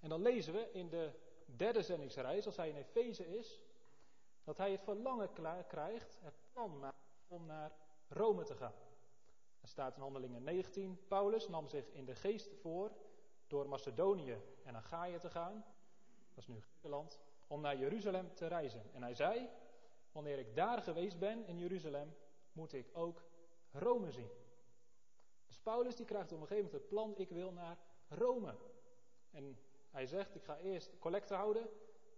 En 0.00 0.08
dan 0.08 0.22
lezen 0.22 0.52
we 0.52 0.70
in 0.72 0.88
de 0.88 1.12
derde 1.44 1.82
zendingsreis, 1.82 2.46
als 2.46 2.56
hij 2.56 2.68
in 2.68 2.76
Efeze 2.76 3.26
is, 3.26 3.62
dat 4.44 4.56
hij 4.56 4.70
het 4.70 4.80
verlangen 4.80 5.32
krijgt, 5.66 6.18
het 6.20 6.34
plan 6.52 6.78
maakt 6.78 6.96
om 7.28 7.46
naar 7.46 7.72
Rome 8.08 8.44
te 8.44 8.56
gaan. 8.56 8.74
Er 9.60 9.68
staat 9.68 9.94
in 9.96 10.02
Handelingen 10.02 10.42
19, 10.42 11.06
Paulus 11.08 11.48
nam 11.48 11.68
zich 11.68 11.88
in 11.92 12.04
de 12.04 12.14
geest 12.14 12.54
voor 12.60 12.92
door 13.46 13.68
Macedonië 13.68 14.36
en 14.64 14.76
Achaïe 14.76 15.18
te 15.18 15.30
gaan, 15.30 15.64
dat 16.34 16.38
is 16.38 16.46
nu 16.46 16.60
Griekenland, 16.60 17.20
om 17.46 17.60
naar 17.60 17.76
Jeruzalem 17.76 18.34
te 18.34 18.46
reizen. 18.46 18.82
En 18.92 19.02
hij 19.02 19.14
zei, 19.14 19.48
wanneer 20.12 20.38
ik 20.38 20.56
daar 20.56 20.82
geweest 20.82 21.18
ben 21.18 21.46
in 21.46 21.58
Jeruzalem, 21.58 22.14
moet 22.52 22.72
ik 22.72 22.88
ook 22.92 23.22
Rome 23.72 24.10
zien. 24.10 24.30
Dus 25.46 25.58
Paulus 25.58 25.96
die 25.96 26.06
krijgt 26.06 26.32
op 26.32 26.40
een 26.40 26.46
gegeven 26.46 26.64
moment 26.64 26.82
het 26.82 26.88
plan, 26.88 27.14
ik 27.16 27.30
wil 27.30 27.52
naar 27.52 27.78
Rome. 28.08 28.54
En 29.30 29.58
hij 29.90 30.06
zegt, 30.06 30.34
ik 30.34 30.44
ga 30.44 30.56
eerst 30.56 30.98
collecte 30.98 31.34
houden 31.34 31.68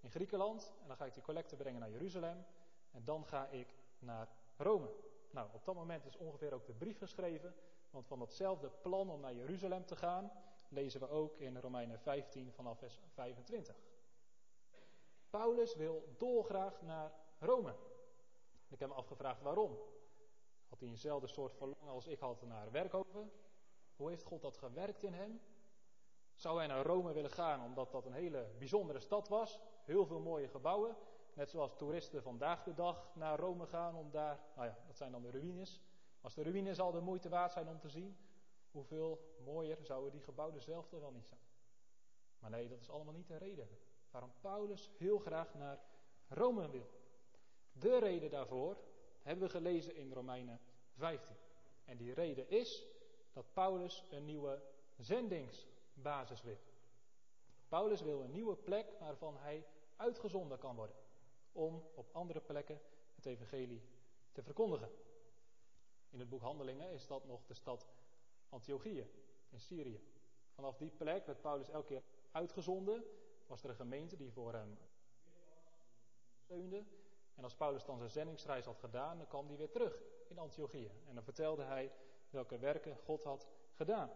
in 0.00 0.10
Griekenland 0.10 0.72
en 0.82 0.88
dan 0.88 0.96
ga 0.96 1.04
ik 1.04 1.14
die 1.14 1.22
collecte 1.22 1.56
brengen 1.56 1.80
naar 1.80 1.90
Jeruzalem 1.90 2.44
en 2.90 3.04
dan 3.04 3.26
ga 3.26 3.46
ik 3.46 3.74
naar 3.98 4.28
Rome. 4.56 4.90
Nou, 5.30 5.48
op 5.52 5.64
dat 5.64 5.74
moment 5.74 6.06
is 6.06 6.16
ongeveer 6.16 6.54
ook 6.54 6.66
de 6.66 6.72
brief 6.72 6.98
geschreven, 6.98 7.54
want 7.90 8.06
van 8.06 8.18
datzelfde 8.18 8.70
plan 8.82 9.10
om 9.10 9.20
naar 9.20 9.34
Jeruzalem 9.34 9.84
te 9.84 9.96
gaan, 9.96 10.30
lezen 10.68 11.00
we 11.00 11.08
ook 11.08 11.36
in 11.38 11.58
Romeinen 11.58 12.00
15 12.00 12.52
vanaf 12.52 12.78
vers 12.78 13.00
25. 13.12 13.76
Paulus 15.30 15.74
wil 15.74 16.14
dolgraag 16.18 16.82
naar 16.82 17.12
Rome. 17.38 17.74
Ik 18.68 18.78
heb 18.78 18.88
me 18.88 18.94
afgevraagd 18.94 19.42
waarom. 19.42 19.78
Had 20.68 20.80
hij 20.80 20.88
eenzelfde 20.88 21.26
soort 21.26 21.54
verlangen 21.54 21.88
als 21.88 22.06
ik 22.06 22.18
had 22.18 22.42
naar 22.42 22.70
Werkhoven? 22.70 23.32
Hoe 23.96 24.08
heeft 24.08 24.24
God 24.24 24.42
dat 24.42 24.56
gewerkt 24.56 25.02
in 25.02 25.12
hem? 25.12 25.40
Zou 26.34 26.58
hij 26.58 26.66
naar 26.66 26.86
Rome 26.86 27.12
willen 27.12 27.30
gaan 27.30 27.64
omdat 27.64 27.92
dat 27.92 28.06
een 28.06 28.12
hele 28.12 28.50
bijzondere 28.58 29.00
stad 29.00 29.28
was? 29.28 29.60
Heel 29.84 30.06
veel 30.06 30.20
mooie 30.20 30.48
gebouwen. 30.48 30.96
Net 31.34 31.50
zoals 31.50 31.76
toeristen 31.76 32.22
vandaag 32.22 32.62
de 32.62 32.74
dag 32.74 33.10
naar 33.14 33.38
Rome 33.38 33.66
gaan 33.66 33.94
om 33.94 34.10
daar, 34.10 34.40
nou 34.54 34.68
ja, 34.68 34.78
dat 34.86 34.96
zijn 34.96 35.12
dan 35.12 35.22
de 35.22 35.30
ruïnes. 35.30 35.80
Als 36.20 36.34
de 36.34 36.42
ruïnes 36.42 36.80
al 36.80 36.92
de 36.92 37.00
moeite 37.00 37.28
waard 37.28 37.52
zijn 37.52 37.68
om 37.68 37.80
te 37.80 37.88
zien, 37.88 38.16
hoeveel 38.74 39.34
mooier 39.44 39.78
zouden 39.82 40.12
die 40.12 40.22
gebouwen 40.22 40.62
zelf 40.62 40.88
toch 40.88 41.00
wel 41.00 41.10
niet 41.10 41.26
zijn. 41.26 41.40
Maar 42.38 42.50
nee, 42.50 42.68
dat 42.68 42.80
is 42.80 42.90
allemaal 42.90 43.14
niet 43.14 43.28
de 43.28 43.36
reden 43.36 43.68
waarom 44.10 44.32
Paulus 44.40 44.90
heel 44.98 45.18
graag 45.18 45.54
naar 45.54 45.80
Rome 46.28 46.70
wil. 46.70 46.90
De 47.72 47.98
reden 47.98 48.30
daarvoor 48.30 48.76
hebben 49.22 49.44
we 49.44 49.50
gelezen 49.50 49.96
in 49.96 50.12
Romeinen 50.12 50.60
15. 50.92 51.36
En 51.84 51.96
die 51.96 52.14
reden 52.14 52.48
is 52.48 52.86
dat 53.32 53.52
Paulus 53.52 54.04
een 54.10 54.24
nieuwe 54.24 54.62
zendingsbasis 54.96 56.42
wil. 56.42 56.58
Paulus 57.68 58.00
wil 58.00 58.20
een 58.20 58.32
nieuwe 58.32 58.56
plek 58.56 58.92
waarvan 58.98 59.36
hij 59.36 59.66
uitgezonden 59.96 60.58
kan 60.58 60.76
worden 60.76 60.96
om 61.52 61.82
op 61.94 62.08
andere 62.12 62.40
plekken 62.40 62.80
het 63.14 63.26
evangelie 63.26 63.82
te 64.32 64.42
verkondigen. 64.42 64.90
In 66.10 66.18
het 66.18 66.28
boek 66.28 66.42
Handelingen 66.42 66.90
is 66.90 67.06
dat 67.06 67.24
nog 67.24 67.44
de 67.46 67.54
stad 67.54 67.86
Antiochië 68.54 69.06
in 69.50 69.60
Syrië. 69.60 70.00
Vanaf 70.52 70.76
die 70.76 70.90
plek 70.90 71.26
werd 71.26 71.40
Paulus 71.40 71.68
elke 71.68 71.86
keer 71.86 72.02
uitgezonden. 72.30 73.04
Was 73.46 73.62
er 73.62 73.70
een 73.70 73.76
gemeente 73.76 74.16
die 74.16 74.32
voor 74.32 74.52
hem 74.52 74.78
steunde. 76.34 76.84
En 77.34 77.44
als 77.44 77.54
Paulus 77.54 77.84
dan 77.84 77.98
zijn 77.98 78.10
zendingsreis 78.10 78.64
had 78.64 78.78
gedaan, 78.78 79.18
dan 79.18 79.26
kwam 79.26 79.46
hij 79.46 79.56
weer 79.56 79.70
terug 79.70 80.02
in 80.28 80.38
Antiochië. 80.38 80.90
En 81.08 81.14
dan 81.14 81.24
vertelde 81.24 81.62
hij 81.62 81.92
welke 82.30 82.58
werken 82.58 82.96
God 82.96 83.24
had 83.24 83.48
gedaan. 83.72 84.10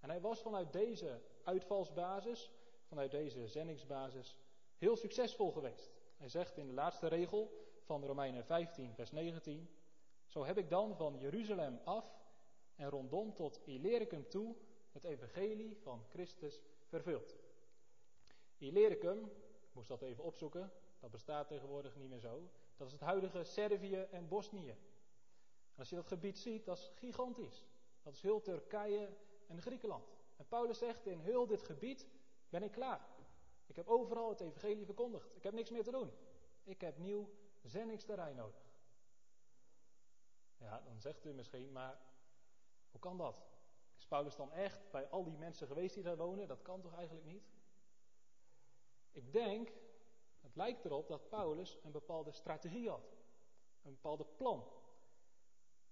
En 0.00 0.08
hij 0.08 0.20
was 0.20 0.40
vanuit 0.40 0.72
deze 0.72 1.20
uitvalsbasis, 1.42 2.52
vanuit 2.86 3.10
deze 3.10 3.48
zendingsbasis, 3.48 4.38
heel 4.76 4.96
succesvol 4.96 5.52
geweest. 5.52 5.92
Hij 6.16 6.28
zegt 6.28 6.56
in 6.56 6.66
de 6.66 6.74
laatste 6.74 7.06
regel 7.06 7.66
van 7.82 8.04
Romeinen 8.04 8.44
15, 8.44 8.94
vers 8.94 9.10
19: 9.10 9.70
Zo 10.26 10.44
heb 10.44 10.58
ik 10.58 10.70
dan 10.70 10.96
van 10.96 11.18
Jeruzalem 11.18 11.80
af 11.84 12.17
en 12.78 12.90
rondom 12.90 13.34
tot 13.34 13.60
Illyricum 13.64 14.28
toe 14.28 14.56
het 14.92 15.04
evangelie 15.04 15.76
van 15.76 16.04
Christus 16.08 16.62
vervuld. 16.84 17.36
Illyricum, 18.58 19.24
ik 19.60 19.72
moest 19.72 19.88
dat 19.88 20.02
even 20.02 20.24
opzoeken, 20.24 20.72
dat 21.00 21.10
bestaat 21.10 21.48
tegenwoordig 21.48 21.96
niet 21.96 22.08
meer 22.08 22.20
zo. 22.20 22.50
Dat 22.76 22.86
is 22.86 22.92
het 22.92 23.02
huidige 23.02 23.44
Servië 23.44 24.06
en 24.10 24.28
Bosnië. 24.28 24.76
Als 25.76 25.88
je 25.88 25.94
dat 25.94 26.06
gebied 26.06 26.38
ziet, 26.38 26.64
dat 26.64 26.78
is 26.78 26.90
gigantisch. 26.94 27.66
Dat 28.02 28.12
is 28.12 28.22
heel 28.22 28.40
Turkije 28.40 29.08
en 29.46 29.62
Griekenland. 29.62 30.16
En 30.36 30.46
Paulus 30.48 30.78
zegt, 30.78 31.06
in 31.06 31.18
heel 31.18 31.46
dit 31.46 31.62
gebied 31.62 32.06
ben 32.48 32.62
ik 32.62 32.72
klaar. 32.72 33.06
Ik 33.66 33.76
heb 33.76 33.88
overal 33.88 34.28
het 34.28 34.40
evangelie 34.40 34.84
verkondigd. 34.84 35.36
Ik 35.36 35.42
heb 35.42 35.52
niks 35.52 35.70
meer 35.70 35.82
te 35.82 35.90
doen. 35.90 36.10
Ik 36.64 36.80
heb 36.80 36.98
nieuw 36.98 37.30
zendingsterrein 37.62 38.36
nodig. 38.36 38.66
Ja, 40.56 40.80
dan 40.80 41.00
zegt 41.00 41.24
u 41.24 41.32
misschien, 41.32 41.72
maar 41.72 42.00
hoe 42.90 43.00
kan 43.00 43.16
dat? 43.16 43.42
Is 43.98 44.06
Paulus 44.06 44.36
dan 44.36 44.52
echt 44.52 44.90
bij 44.90 45.08
al 45.08 45.24
die 45.24 45.36
mensen 45.36 45.66
geweest 45.66 45.94
die 45.94 46.02
daar 46.02 46.16
wonen? 46.16 46.48
Dat 46.48 46.62
kan 46.62 46.80
toch 46.80 46.94
eigenlijk 46.94 47.26
niet? 47.26 47.48
Ik 49.12 49.32
denk, 49.32 49.72
het 50.40 50.56
lijkt 50.56 50.84
erop 50.84 51.08
dat 51.08 51.28
Paulus 51.28 51.78
een 51.82 51.92
bepaalde 51.92 52.32
strategie 52.32 52.88
had. 52.88 53.16
Een 53.82 53.92
bepaalde 53.92 54.24
plan. 54.24 54.64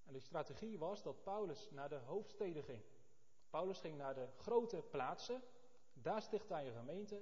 En 0.04 0.12
die 0.12 0.22
strategie 0.22 0.78
was 0.78 1.02
dat 1.02 1.22
Paulus 1.22 1.70
naar 1.70 1.88
de 1.88 1.96
hoofdsteden 1.96 2.62
ging. 2.62 2.82
Paulus 3.50 3.80
ging 3.80 3.96
naar 3.96 4.14
de 4.14 4.28
grote 4.36 4.82
plaatsen. 4.90 5.42
Daar 5.92 6.22
stichtte 6.22 6.52
hij 6.54 6.66
een 6.66 6.76
gemeente. 6.76 7.16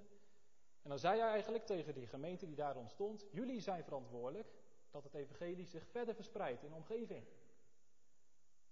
En 0.82 0.90
dan 0.90 0.98
zei 0.98 1.20
hij 1.20 1.28
eigenlijk 1.28 1.66
tegen 1.66 1.94
die 1.94 2.06
gemeente 2.06 2.46
die 2.46 2.56
daar 2.56 2.76
ontstond: 2.76 3.26
Jullie 3.30 3.60
zijn 3.60 3.84
verantwoordelijk 3.84 4.48
dat 4.90 5.04
het 5.04 5.14
evangelie 5.14 5.66
zich 5.66 5.86
verder 5.86 6.14
verspreidt 6.14 6.62
in 6.62 6.68
de 6.68 6.74
omgeving. 6.74 7.26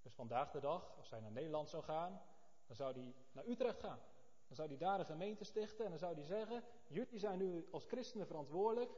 Dus 0.02 0.14
vandaag 0.14 0.50
de 0.50 0.60
dag, 0.60 0.96
als 0.96 1.10
hij 1.10 1.20
naar 1.20 1.32
Nederland 1.32 1.68
zou 1.68 1.82
gaan, 1.82 2.22
dan 2.66 2.76
zou 2.76 2.92
hij 2.92 3.14
naar 3.32 3.46
Utrecht 3.46 3.80
gaan. 3.80 4.00
Dan 4.46 4.56
zou 4.56 4.68
hij 4.68 4.76
daar 4.76 4.98
een 4.98 5.06
gemeente 5.06 5.44
stichten 5.44 5.84
en 5.84 5.90
dan 5.90 5.98
zou 5.98 6.14
hij 6.14 6.24
zeggen: 6.24 6.64
Jullie 6.86 7.18
zijn 7.18 7.38
nu 7.38 7.68
als 7.70 7.84
christenen 7.84 8.26
verantwoordelijk 8.26 8.90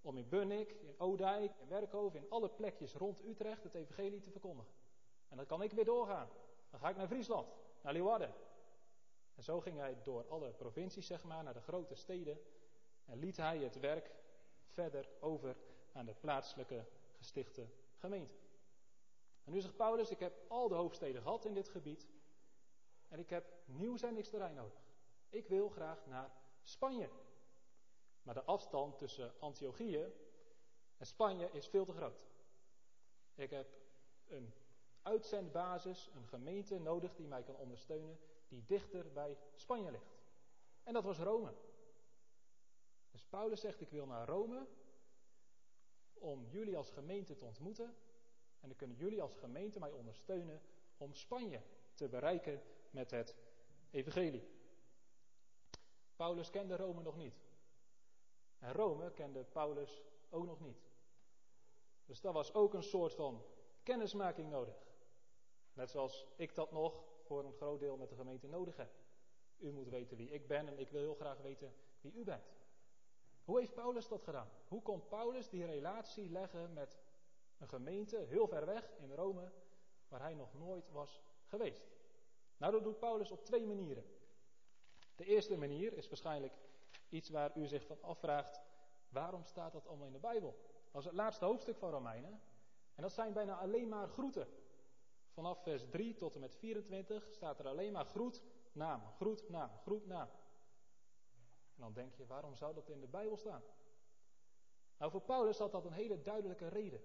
om 0.00 0.16
in 0.16 0.28
Bunnik, 0.28 0.70
in 0.70 0.94
Oudijk, 0.98 1.56
in 1.58 1.68
Werkhoven, 1.68 2.20
in 2.20 2.30
alle 2.30 2.48
plekjes 2.48 2.94
rond 2.94 3.24
Utrecht 3.24 3.62
het 3.62 3.74
evangelie 3.74 4.20
te 4.20 4.30
verkondigen. 4.30 4.72
En 5.28 5.36
dan 5.36 5.46
kan 5.46 5.62
ik 5.62 5.72
weer 5.72 5.84
doorgaan. 5.84 6.28
Dan 6.70 6.80
ga 6.80 6.88
ik 6.88 6.96
naar 6.96 7.06
Friesland, 7.06 7.48
naar 7.82 7.92
Leeuwarden. 7.92 8.34
En 9.34 9.42
zo 9.42 9.60
ging 9.60 9.78
hij 9.78 9.98
door 10.02 10.28
alle 10.28 10.52
provincies, 10.52 11.06
zeg 11.06 11.24
maar, 11.24 11.44
naar 11.44 11.54
de 11.54 11.60
grote 11.60 11.94
steden. 11.94 12.40
En 13.04 13.18
liet 13.18 13.36
hij 13.36 13.58
het 13.58 13.80
werk 13.80 14.10
verder 14.66 15.08
over 15.20 15.56
aan 15.92 16.06
de 16.06 16.14
plaatselijke 16.14 16.84
gestichte 17.16 17.66
gemeente. 17.96 18.34
En 19.46 19.52
nu 19.52 19.60
zegt 19.60 19.76
Paulus, 19.76 20.10
ik 20.10 20.18
heb 20.18 20.44
al 20.48 20.68
de 20.68 20.74
hoofdsteden 20.74 21.22
gehad 21.22 21.44
in 21.44 21.54
dit 21.54 21.68
gebied. 21.68 22.08
En 23.08 23.18
ik 23.18 23.30
heb 23.30 23.52
nieuw 23.64 23.96
zendingsterrein 23.96 24.54
nodig. 24.54 24.80
Ik 25.28 25.48
wil 25.48 25.68
graag 25.68 26.06
naar 26.06 26.30
Spanje. 26.62 27.08
Maar 28.22 28.34
de 28.34 28.44
afstand 28.44 28.98
tussen 28.98 29.32
Antiochië 29.38 30.12
en 30.96 31.06
Spanje 31.06 31.50
is 31.52 31.68
veel 31.68 31.84
te 31.84 31.92
groot. 31.92 32.26
Ik 33.34 33.50
heb 33.50 33.78
een 34.26 34.54
uitzendbasis, 35.02 36.10
een 36.14 36.28
gemeente 36.28 36.78
nodig 36.78 37.14
die 37.14 37.26
mij 37.26 37.42
kan 37.42 37.56
ondersteunen, 37.56 38.18
die 38.48 38.64
dichter 38.64 39.12
bij 39.12 39.38
Spanje 39.54 39.90
ligt. 39.90 40.16
En 40.82 40.92
dat 40.92 41.04
was 41.04 41.18
Rome. 41.18 41.54
Dus 43.10 43.24
Paulus 43.24 43.60
zegt: 43.60 43.80
Ik 43.80 43.90
wil 43.90 44.06
naar 44.06 44.28
Rome 44.28 44.66
om 46.14 46.46
jullie 46.46 46.76
als 46.76 46.90
gemeente 46.90 47.36
te 47.36 47.44
ontmoeten. 47.44 47.96
En 48.60 48.68
dan 48.68 48.76
kunnen 48.76 48.96
jullie 48.96 49.22
als 49.22 49.36
gemeente 49.36 49.78
mij 49.78 49.90
ondersteunen 49.90 50.60
om 50.96 51.14
Spanje 51.14 51.62
te 51.94 52.08
bereiken 52.08 52.62
met 52.90 53.10
het 53.10 53.36
evangelie. 53.90 54.48
Paulus 56.16 56.50
kende 56.50 56.76
Rome 56.76 57.02
nog 57.02 57.16
niet. 57.16 57.44
En 58.58 58.72
Rome 58.72 59.12
kende 59.12 59.44
Paulus 59.44 60.02
ook 60.30 60.46
nog 60.46 60.60
niet. 60.60 60.86
Dus 62.04 62.20
daar 62.20 62.32
was 62.32 62.54
ook 62.54 62.74
een 62.74 62.82
soort 62.82 63.14
van 63.14 63.44
kennismaking 63.82 64.50
nodig. 64.50 64.86
Net 65.72 65.90
zoals 65.90 66.26
ik 66.36 66.54
dat 66.54 66.72
nog 66.72 67.04
voor 67.22 67.44
een 67.44 67.52
groot 67.52 67.80
deel 67.80 67.96
met 67.96 68.08
de 68.08 68.14
gemeente 68.14 68.48
nodig 68.48 68.76
heb. 68.76 68.90
U 69.56 69.72
moet 69.72 69.88
weten 69.88 70.16
wie 70.16 70.30
ik 70.30 70.46
ben 70.46 70.68
en 70.68 70.78
ik 70.78 70.90
wil 70.90 71.00
heel 71.00 71.14
graag 71.14 71.38
weten 71.38 71.74
wie 72.00 72.12
u 72.12 72.24
bent. 72.24 72.54
Hoe 73.44 73.58
heeft 73.58 73.74
Paulus 73.74 74.08
dat 74.08 74.22
gedaan? 74.22 74.50
Hoe 74.68 74.82
kon 74.82 75.08
Paulus 75.08 75.48
die 75.48 75.64
relatie 75.64 76.30
leggen 76.30 76.72
met 76.72 76.98
een 77.58 77.68
gemeente 77.68 78.16
heel 78.16 78.46
ver 78.46 78.66
weg 78.66 78.90
in 78.98 79.14
Rome, 79.14 79.52
waar 80.08 80.20
hij 80.20 80.34
nog 80.34 80.54
nooit 80.54 80.90
was 80.90 81.22
geweest? 81.46 81.86
Nou, 82.56 82.72
dat 82.72 82.84
doet 82.84 82.98
Paulus 82.98 83.30
op 83.30 83.44
twee 83.44 83.66
manieren. 83.66 84.04
De 85.14 85.24
eerste 85.24 85.56
manier 85.56 85.92
is 85.92 86.08
waarschijnlijk 86.08 86.52
iets 87.08 87.28
waar 87.28 87.56
u 87.56 87.66
zich 87.66 87.86
van 87.86 88.02
afvraagt: 88.02 88.60
waarom 89.08 89.44
staat 89.44 89.72
dat 89.72 89.86
allemaal 89.86 90.06
in 90.06 90.12
de 90.12 90.18
Bijbel? 90.18 90.56
Dat 90.90 91.00
is 91.00 91.06
het 91.06 91.16
laatste 91.16 91.44
hoofdstuk 91.44 91.76
van 91.76 91.90
Romeinen. 91.90 92.40
En 92.94 93.02
dat 93.02 93.12
zijn 93.12 93.32
bijna 93.32 93.58
alleen 93.58 93.88
maar 93.88 94.08
groeten. 94.08 94.48
Vanaf 95.32 95.62
vers 95.62 95.88
3 95.90 96.16
tot 96.16 96.34
en 96.34 96.40
met 96.40 96.56
24 96.56 97.28
staat 97.30 97.58
er 97.58 97.68
alleen 97.68 97.92
maar 97.92 98.04
groet, 98.04 98.42
naam, 98.72 99.02
groet, 99.16 99.48
naam, 99.48 99.70
groet, 99.82 100.06
naam. 100.06 100.28
En 101.74 101.82
dan 101.82 101.92
denk 101.92 102.14
je, 102.14 102.26
waarom 102.26 102.54
zou 102.56 102.74
dat 102.74 102.88
in 102.88 103.00
de 103.00 103.06
Bijbel 103.06 103.36
staan? 103.36 103.62
Nou, 104.98 105.10
voor 105.10 105.20
Paulus 105.20 105.58
had 105.58 105.72
dat 105.72 105.84
een 105.84 105.92
hele 105.92 106.22
duidelijke 106.22 106.68
reden. 106.68 107.00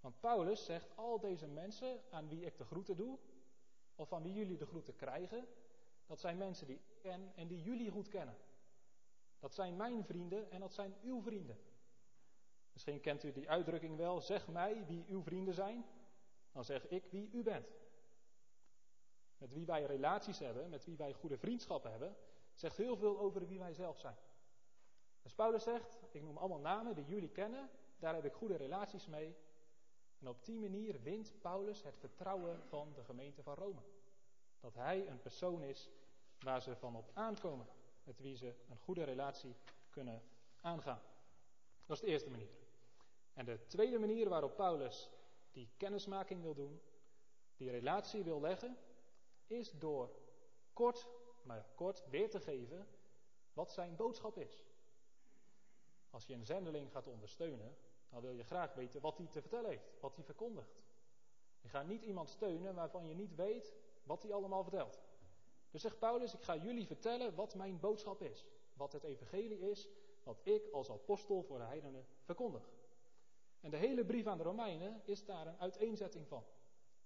Want 0.00 0.20
Paulus 0.20 0.64
zegt, 0.64 0.96
al 0.96 1.20
deze 1.20 1.46
mensen 1.46 2.00
aan 2.10 2.28
wie 2.28 2.44
ik 2.44 2.56
de 2.56 2.64
groeten 2.64 2.96
doe, 2.96 3.18
of 3.94 4.08
van 4.08 4.22
wie 4.22 4.32
jullie 4.32 4.56
de 4.56 4.66
groeten 4.66 4.96
krijgen, 4.96 5.46
dat 6.06 6.20
zijn 6.20 6.36
mensen 6.36 6.66
die 6.66 6.76
ik 6.76 7.00
ken 7.00 7.32
en 7.34 7.48
die 7.48 7.62
jullie 7.62 7.90
goed 7.90 8.08
kennen. 8.08 8.36
Dat 9.38 9.54
zijn 9.54 9.76
mijn 9.76 10.04
vrienden 10.04 10.50
en 10.50 10.60
dat 10.60 10.74
zijn 10.74 10.94
uw 11.02 11.22
vrienden. 11.22 11.58
Misschien 12.72 13.00
kent 13.00 13.22
u 13.22 13.32
die 13.32 13.50
uitdrukking 13.50 13.96
wel, 13.96 14.20
zeg 14.20 14.48
mij 14.48 14.86
wie 14.86 15.04
uw 15.08 15.22
vrienden 15.22 15.54
zijn, 15.54 15.84
dan 16.52 16.64
zeg 16.64 16.88
ik 16.88 17.06
wie 17.10 17.30
u 17.32 17.42
bent. 17.42 17.68
Met 19.38 19.52
wie 19.52 19.66
wij 19.66 19.84
relaties 19.84 20.38
hebben, 20.38 20.70
met 20.70 20.84
wie 20.84 20.96
wij 20.96 21.12
goede 21.12 21.38
vriendschappen 21.38 21.90
hebben, 21.90 22.16
zegt 22.54 22.76
heel 22.76 22.96
veel 22.96 23.18
over 23.18 23.46
wie 23.46 23.58
wij 23.58 23.74
zelf 23.74 23.98
zijn. 23.98 24.16
Dus 25.22 25.34
Paulus 25.34 25.62
zegt, 25.62 25.98
ik 26.10 26.22
noem 26.22 26.36
allemaal 26.36 26.60
namen 26.60 26.94
die 26.94 27.04
jullie 27.04 27.30
kennen, 27.30 27.70
daar 27.98 28.14
heb 28.14 28.24
ik 28.24 28.32
goede 28.32 28.56
relaties 28.56 29.06
mee. 29.06 29.36
En 30.18 30.28
op 30.28 30.44
die 30.44 30.58
manier 30.58 31.02
wint 31.02 31.34
Paulus 31.40 31.82
het 31.82 31.98
vertrouwen 31.98 32.62
van 32.68 32.92
de 32.94 33.04
gemeente 33.04 33.42
van 33.42 33.54
Rome. 33.54 33.80
Dat 34.60 34.74
hij 34.74 35.08
een 35.08 35.20
persoon 35.20 35.62
is 35.62 35.90
waar 36.38 36.62
ze 36.62 36.76
van 36.76 36.96
op 36.96 37.10
aankomen, 37.14 37.66
met 38.04 38.20
wie 38.20 38.36
ze 38.36 38.54
een 38.68 38.78
goede 38.78 39.04
relatie 39.04 39.54
kunnen 39.90 40.22
aangaan. 40.60 41.00
Dat 41.86 41.96
is 41.96 42.02
de 42.02 42.08
eerste 42.08 42.30
manier. 42.30 42.50
En 43.34 43.44
de 43.44 43.66
tweede 43.66 43.98
manier 43.98 44.28
waarop 44.28 44.56
Paulus 44.56 45.10
die 45.52 45.70
kennismaking 45.76 46.42
wil 46.42 46.54
doen, 46.54 46.80
die 47.56 47.70
relatie 47.70 48.22
wil 48.24 48.40
leggen, 48.40 48.76
is 49.46 49.70
door 49.70 50.10
kort, 50.72 51.08
maar 51.42 51.66
kort 51.74 52.02
weer 52.10 52.30
te 52.30 52.40
geven 52.40 52.86
wat 53.52 53.72
zijn 53.72 53.96
boodschap 53.96 54.38
is. 54.38 54.64
Als 56.10 56.26
je 56.26 56.34
een 56.34 56.46
zendeling 56.46 56.90
gaat 56.92 57.06
ondersteunen, 57.06 57.76
dan 58.10 58.20
wil 58.20 58.32
je 58.32 58.44
graag 58.44 58.74
weten 58.74 59.00
wat 59.00 59.18
hij 59.18 59.26
te 59.26 59.40
vertellen 59.40 59.70
heeft, 59.70 60.00
wat 60.00 60.14
hij 60.14 60.24
verkondigt. 60.24 60.82
Je 61.60 61.68
gaat 61.68 61.86
niet 61.86 62.02
iemand 62.02 62.30
steunen 62.30 62.74
waarvan 62.74 63.06
je 63.06 63.14
niet 63.14 63.34
weet 63.34 63.74
wat 64.02 64.22
hij 64.22 64.32
allemaal 64.32 64.62
vertelt. 64.62 65.00
Dus 65.70 65.82
zegt 65.82 65.98
Paulus, 65.98 66.34
ik 66.34 66.42
ga 66.42 66.56
jullie 66.56 66.86
vertellen 66.86 67.34
wat 67.34 67.54
mijn 67.54 67.80
boodschap 67.80 68.22
is. 68.22 68.46
Wat 68.74 68.92
het 68.92 69.04
evangelie 69.04 69.58
is, 69.58 69.88
wat 70.22 70.40
ik 70.42 70.68
als 70.72 70.90
apostel 70.90 71.42
voor 71.42 71.58
de 71.58 71.64
heidenen 71.64 72.06
verkondig. 72.22 72.70
En 73.60 73.70
de 73.70 73.76
hele 73.76 74.04
brief 74.04 74.26
aan 74.26 74.38
de 74.38 74.44
Romeinen 74.44 75.02
is 75.04 75.24
daar 75.24 75.46
een 75.46 75.60
uiteenzetting 75.60 76.28
van. 76.28 76.44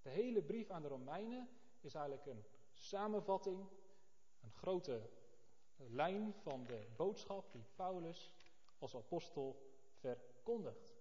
De 0.03 0.11
hele 0.11 0.43
brief 0.43 0.71
aan 0.71 0.83
de 0.83 0.89
Romeinen 0.89 1.49
is 1.81 1.95
eigenlijk 1.95 2.27
een 2.27 2.45
samenvatting, 2.73 3.69
een 4.41 4.53
grote 4.53 5.11
lijn 5.77 6.35
van 6.35 6.65
de 6.67 6.87
boodschap 6.97 7.53
die 7.53 7.65
Paulus 7.75 8.35
als 8.79 8.97
apostel 8.97 9.73
verkondigt. 9.99 10.92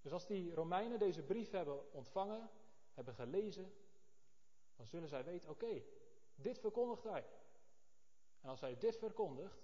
Dus 0.00 0.12
als 0.12 0.26
die 0.26 0.54
Romeinen 0.54 0.98
deze 0.98 1.22
brief 1.22 1.50
hebben 1.50 1.92
ontvangen, 1.92 2.50
hebben 2.94 3.14
gelezen, 3.14 3.72
dan 4.76 4.86
zullen 4.86 5.08
zij 5.08 5.24
weten, 5.24 5.50
oké, 5.50 5.82
dit 6.34 6.58
verkondigt 6.58 7.04
hij. 7.04 7.24
En 8.40 8.48
als 8.48 8.60
hij 8.60 8.78
dit 8.78 8.96
verkondigt, 8.96 9.62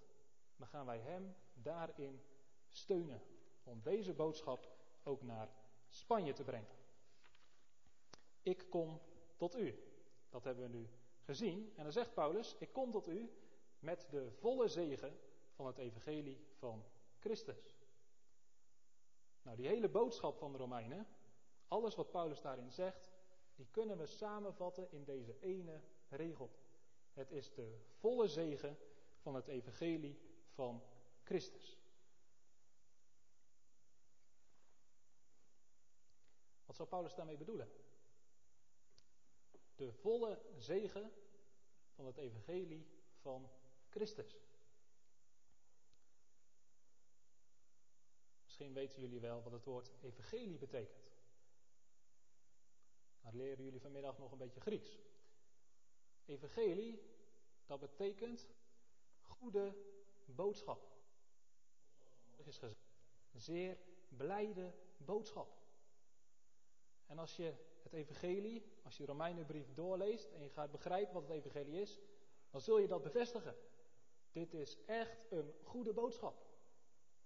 dan 0.57 0.67
gaan 0.67 0.87
wij 0.87 0.99
hem 0.99 1.35
daarin 1.53 2.23
steunen. 2.69 3.23
Om 3.63 3.81
deze 3.83 4.13
boodschap 4.13 4.69
ook 5.03 5.23
naar 5.23 5.49
Spanje 5.89 6.33
te 6.33 6.45
brengen. 6.45 6.77
Ik 8.43 8.71
kom 8.71 9.01
tot 9.37 9.57
u. 9.57 9.83
Dat 10.29 10.45
hebben 10.45 10.65
we 10.71 10.77
nu 10.77 10.89
gezien. 11.21 11.73
En 11.77 11.83
dan 11.83 11.93
zegt 11.93 12.15
Paulus: 12.15 12.57
Ik 12.59 12.73
kom 12.73 12.91
tot 12.91 13.09
u 13.09 13.33
met 13.79 14.07
de 14.11 14.31
volle 14.33 14.69
zegen 14.69 15.19
van 15.55 15.67
het 15.67 15.79
evangelie 15.79 16.47
van 16.59 16.85
Christus. 17.19 17.74
Nou, 19.45 19.57
die 19.57 19.67
hele 19.67 19.89
boodschap 19.89 20.39
van 20.39 20.53
de 20.53 20.59
Romeinen, 20.59 21.07
alles 21.69 21.95
wat 21.95 22.11
Paulus 22.11 22.41
daarin 22.41 22.71
zegt, 22.71 23.11
die 23.55 23.67
kunnen 23.71 23.99
we 23.99 24.07
samenvatten 24.07 24.91
in 24.91 25.05
deze 25.05 25.39
ene 25.41 25.81
regel. 26.09 26.51
Het 27.13 27.31
is 27.31 27.55
de 27.55 27.79
volle 27.99 28.29
zegen 28.29 28.79
van 29.19 29.35
het 29.35 29.47
evangelie 29.47 30.19
van 30.49 30.83
Christus. 31.23 31.79
Wat 36.65 36.77
zou 36.77 36.89
Paulus 36.89 37.15
daarmee 37.15 37.37
bedoelen? 37.37 37.71
De 39.75 39.93
volle 39.93 40.41
zegen 40.57 41.13
van 41.95 42.07
het 42.07 42.17
evangelie 42.17 42.87
van 43.21 43.51
Christus. 43.89 44.37
Misschien 48.55 48.75
weten 48.75 49.01
jullie 49.01 49.21
wel 49.21 49.43
wat 49.43 49.53
het 49.53 49.65
woord 49.65 49.91
evangelie 50.03 50.59
betekent. 50.59 51.13
Dan 53.23 53.37
leren 53.37 53.65
jullie 53.65 53.81
vanmiddag 53.81 54.19
nog 54.19 54.33
een 54.33 54.39
beetje 54.39 54.61
Grieks. 54.61 54.99
Evangelie, 56.25 57.03
dat 57.67 57.81
betekent 57.81 58.49
goede 59.21 59.77
boodschap. 60.25 60.93
is 62.45 62.59
gezegd, 62.59 62.79
zeer 63.33 63.79
blijde 64.09 64.75
boodschap. 64.97 65.59
En 67.07 67.19
als 67.19 67.37
je 67.37 67.55
het 67.83 67.93
evangelie, 67.93 68.73
als 68.83 68.97
je 68.97 69.05
de 69.05 69.13
Romeinenbrief 69.13 69.75
doorleest 69.75 70.33
en 70.33 70.43
je 70.43 70.51
gaat 70.51 70.71
begrijpen 70.71 71.15
wat 71.15 71.23
het 71.23 71.33
evangelie 71.33 71.81
is, 71.81 72.01
dan 72.51 72.61
zul 72.61 72.79
je 72.79 72.87
dat 72.87 73.03
bevestigen. 73.03 73.57
Dit 74.33 74.55
is 74.55 74.85
echt 74.85 75.27
een 75.31 75.55
goede 75.63 75.93
boodschap. 75.93 76.54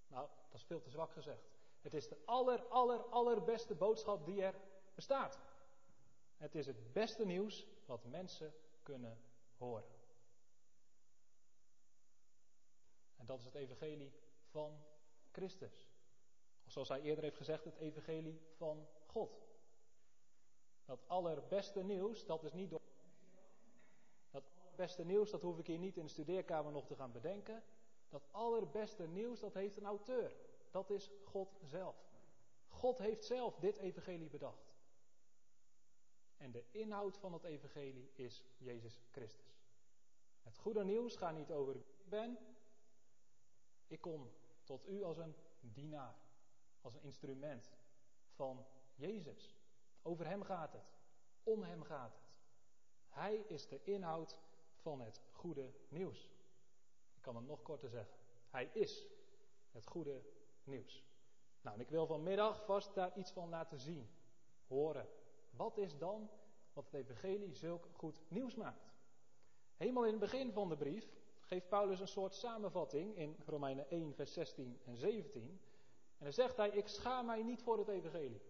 Nou, 0.09 0.29
dat 0.51 0.61
is 0.61 0.66
veel 0.66 0.81
te 0.81 0.90
zwak 0.90 1.12
gezegd. 1.12 1.42
Het 1.81 1.94
is 1.94 2.09
de 2.09 2.18
aller, 2.25 2.64
aller, 2.66 3.05
allerbeste 3.05 3.75
boodschap 3.75 4.25
die 4.25 4.42
er 4.42 4.55
bestaat. 4.94 5.38
Het 6.37 6.55
is 6.55 6.66
het 6.66 6.92
beste 6.92 7.25
nieuws 7.25 7.66
wat 7.87 8.05
mensen 8.05 8.55
kunnen 8.83 9.18
horen. 9.57 9.97
En 13.16 13.27
dat 13.27 13.38
is 13.38 13.44
het 13.44 13.55
evangelie 13.55 14.12
van 14.51 14.79
Christus. 15.31 15.88
Of 16.64 16.73
zoals 16.73 16.88
hij 16.88 17.01
eerder 17.01 17.25
heeft 17.25 17.37
gezegd, 17.37 17.64
het 17.64 17.77
evangelie 17.77 18.40
van 18.57 18.88
God. 19.07 19.47
Dat 20.85 21.09
allerbeste 21.09 21.83
nieuws, 21.83 22.25
dat 22.25 22.44
is 22.44 22.53
niet 22.53 22.71
door. 22.71 22.81
Dat 24.31 24.44
allerbeste 24.61 25.05
nieuws, 25.05 25.31
dat 25.31 25.42
hoef 25.42 25.59
ik 25.59 25.66
hier 25.66 25.79
niet 25.79 25.97
in 25.97 26.05
de 26.05 26.11
studeerkamer 26.11 26.73
nog 26.73 26.87
te 26.87 26.94
gaan 26.94 27.12
bedenken. 27.12 27.62
Dat 28.09 28.29
allerbeste 28.31 29.07
nieuws, 29.07 29.40
dat 29.40 29.55
heeft 29.55 29.77
een 29.77 29.85
auteur. 29.85 30.37
Dat 30.71 30.90
is 30.90 31.11
God 31.25 31.59
zelf. 31.64 31.97
God 32.68 32.99
heeft 32.99 33.25
zelf 33.25 33.57
dit 33.57 33.77
evangelie 33.77 34.31
bedacht. 34.31 34.77
En 36.37 36.51
de 36.51 36.64
inhoud 36.71 37.18
van 37.18 37.33
het 37.33 37.44
evangelie 37.44 38.11
is 38.14 38.44
Jezus 38.57 39.01
Christus. 39.11 39.59
Het 40.42 40.59
goede 40.59 40.85
nieuws 40.85 41.16
gaat 41.16 41.37
niet 41.37 41.51
over 41.51 41.73
wie 41.73 41.83
ik 41.83 42.09
ben. 42.09 42.38
Ik 43.87 44.01
kom 44.01 44.31
tot 44.64 44.88
u 44.88 45.03
als 45.03 45.18
een 45.18 45.35
dienaar, 45.61 46.18
als 46.81 46.94
een 46.94 47.03
instrument 47.03 47.71
van 48.35 48.66
Jezus. 48.94 49.57
Over 50.03 50.27
Hem 50.27 50.42
gaat 50.42 50.73
het. 50.73 50.99
Om 51.42 51.62
Hem 51.62 51.83
gaat 51.83 52.12
het. 52.12 52.29
Hij 53.09 53.37
is 53.37 53.68
de 53.68 53.83
inhoud 53.83 54.38
van 54.75 55.01
het 55.01 55.21
goede 55.33 55.73
nieuws. 55.88 56.31
Kan 57.29 57.37
het 57.37 57.47
nog 57.47 57.62
korter 57.62 57.88
zeggen. 57.88 58.14
Hij 58.51 58.71
is 58.73 59.07
het 59.73 59.87
goede 59.87 60.23
nieuws. 60.64 61.05
Nou, 61.61 61.77
en 61.77 61.83
ik 61.83 61.91
wil 61.91 62.07
vanmiddag 62.07 62.64
vast 62.64 62.95
daar 62.95 63.19
iets 63.19 63.31
van 63.31 63.49
laten 63.49 63.79
zien, 63.79 64.11
horen. 64.67 65.09
Wat 65.51 65.79
is 65.79 65.99
dan 65.99 66.31
wat 66.73 66.85
het 66.85 66.95
evangelie 66.95 67.55
zulk 67.55 67.88
goed 67.93 68.21
nieuws 68.29 68.55
maakt? 68.55 68.93
Helemaal 69.77 70.05
in 70.05 70.11
het 70.11 70.21
begin 70.21 70.53
van 70.53 70.69
de 70.69 70.77
brief 70.77 71.12
geeft 71.41 71.69
Paulus 71.69 72.01
een 72.01 72.09
soort 72.09 72.35
samenvatting 72.35 73.17
in 73.17 73.37
Romeinen 73.47 73.91
1, 73.91 74.14
vers 74.14 74.33
16 74.33 74.81
en 74.85 74.97
17. 74.97 75.61
En 76.19 76.25
dan 76.25 76.33
zegt 76.33 76.57
hij, 76.57 76.69
ik 76.69 76.88
schaam 76.88 77.27
mij 77.27 77.43
niet 77.43 77.62
voor 77.62 77.79
het 77.79 77.88
evangelie. 77.88 78.43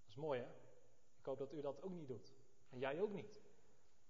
Dat 0.00 0.08
is 0.08 0.16
mooi 0.16 0.40
hè? 0.40 0.48
Ik 1.18 1.24
hoop 1.24 1.38
dat 1.38 1.52
u 1.52 1.60
dat 1.60 1.82
ook 1.82 1.92
niet 1.92 2.08
doet. 2.08 2.34
En 2.70 2.78
jij 2.78 3.00
ook 3.00 3.12
niet. 3.12 3.40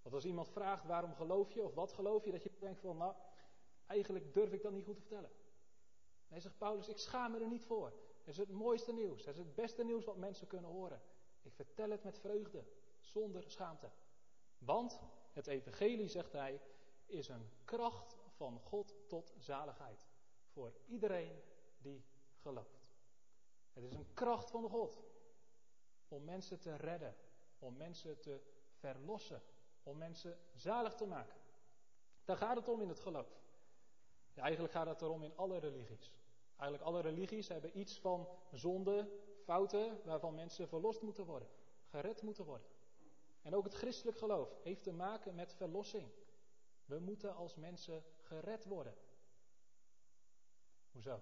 Want 0.03 0.15
als 0.15 0.25
iemand 0.25 0.49
vraagt 0.49 0.85
waarom 0.85 1.15
geloof 1.15 1.53
je 1.53 1.63
of 1.63 1.75
wat 1.75 1.93
geloof 1.93 2.25
je, 2.25 2.33
dat 2.33 2.43
je 2.43 2.51
denkt 2.59 2.81
van 2.81 2.97
nou, 2.97 3.15
eigenlijk 3.87 4.35
durf 4.35 4.53
ik 4.53 4.63
dat 4.63 4.73
niet 4.73 4.85
goed 4.85 4.95
te 4.95 5.01
vertellen. 5.01 5.31
Nee, 6.29 6.41
zegt 6.41 6.59
Paulus, 6.59 6.89
ik 6.89 6.99
schaam 6.99 7.33
me 7.33 7.39
er 7.41 7.49
niet 7.49 7.65
voor. 7.65 7.93
Het 8.19 8.29
is 8.29 8.37
het 8.37 8.51
mooiste 8.51 8.93
nieuws. 8.93 9.25
Het 9.25 9.35
is 9.35 9.39
het 9.41 9.55
beste 9.55 9.85
nieuws 9.85 10.05
wat 10.05 10.17
mensen 10.17 10.47
kunnen 10.47 10.71
horen. 10.71 11.03
Ik 11.43 11.53
vertel 11.53 11.91
het 11.91 12.03
met 12.03 12.19
vreugde, 12.19 12.65
zonder 12.99 13.51
schaamte. 13.51 13.91
Want 14.59 15.01
het 15.33 15.47
evangelie, 15.47 16.09
zegt 16.09 16.33
hij, 16.33 16.61
is 17.07 17.29
een 17.29 17.51
kracht 17.65 18.17
van 18.29 18.61
God 18.61 18.95
tot 19.07 19.35
zaligheid. 19.39 20.07
Voor 20.47 20.73
iedereen 20.87 21.43
die 21.79 22.05
gelooft. 22.37 22.89
Het 23.73 23.85
is 23.85 23.95
een 23.95 24.13
kracht 24.15 24.51
van 24.51 24.69
God. 24.69 25.03
Om 26.09 26.25
mensen 26.25 26.61
te 26.61 26.77
redden. 26.77 27.17
Om 27.59 27.77
mensen 27.77 28.21
te 28.21 28.41
verlossen. 28.73 29.43
Om 29.83 29.99
mensen 29.99 30.39
zalig 30.55 30.95
te 30.95 31.07
maken. 31.07 31.37
Daar 32.25 32.37
gaat 32.37 32.57
het 32.57 32.69
om 32.69 32.81
in 32.81 32.89
het 32.89 33.01
geloof. 33.01 33.41
Ja, 34.33 34.43
eigenlijk 34.43 34.73
gaat 34.73 34.87
het 34.87 35.03
erom 35.03 35.23
in 35.23 35.37
alle 35.37 35.59
religies. 35.59 36.13
Eigenlijk 36.57 36.83
alle 36.91 37.01
religies 37.01 37.49
hebben 37.49 37.79
iets 37.79 37.99
van 37.99 38.29
zonde, 38.53 39.09
fouten, 39.45 40.01
waarvan 40.05 40.35
mensen 40.35 40.69
verlost 40.69 41.03
moeten 41.03 41.25
worden. 41.25 41.49
Gered 41.85 42.23
moeten 42.23 42.45
worden. 42.45 42.67
En 43.43 43.55
ook 43.55 43.65
het 43.65 43.75
christelijk 43.75 44.19
geloof 44.19 44.63
heeft 44.63 44.83
te 44.83 44.93
maken 44.93 45.35
met 45.35 45.55
verlossing. 45.55 46.11
We 46.85 46.99
moeten 46.99 47.35
als 47.35 47.55
mensen 47.55 48.05
gered 48.21 48.65
worden. 48.65 48.95
Hoezo? 50.93 51.21